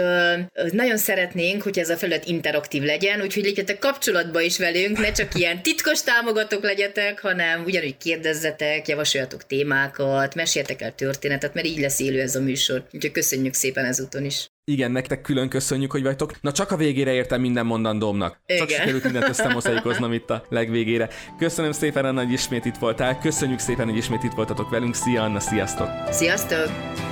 [0.71, 5.35] nagyon szeretnénk, hogy ez a felület interaktív legyen, úgyhogy legyetek kapcsolatba is velünk, ne csak
[5.35, 11.99] ilyen titkos támogatók legyetek, hanem ugyanúgy kérdezzetek, javasoljatok témákat, meséltek el történetet, mert így lesz
[11.99, 12.83] élő ez a műsor.
[12.91, 14.47] Úgyhogy köszönjük szépen ezúton is.
[14.63, 16.41] Igen, nektek külön köszönjük, hogy vagytok.
[16.41, 18.41] Na csak a végére értem minden mondandómnak.
[18.45, 18.67] Igen.
[18.67, 21.09] Csak sikerült mindent összemoszajikoznom itt a legvégére.
[21.39, 23.19] Köszönöm szépen, Anna, hogy ismét itt voltál.
[23.19, 24.95] Köszönjük szépen, hogy ismét itt voltatok velünk.
[24.95, 25.89] Szia, Anna, sziasztok!
[26.09, 27.08] Sziasztok!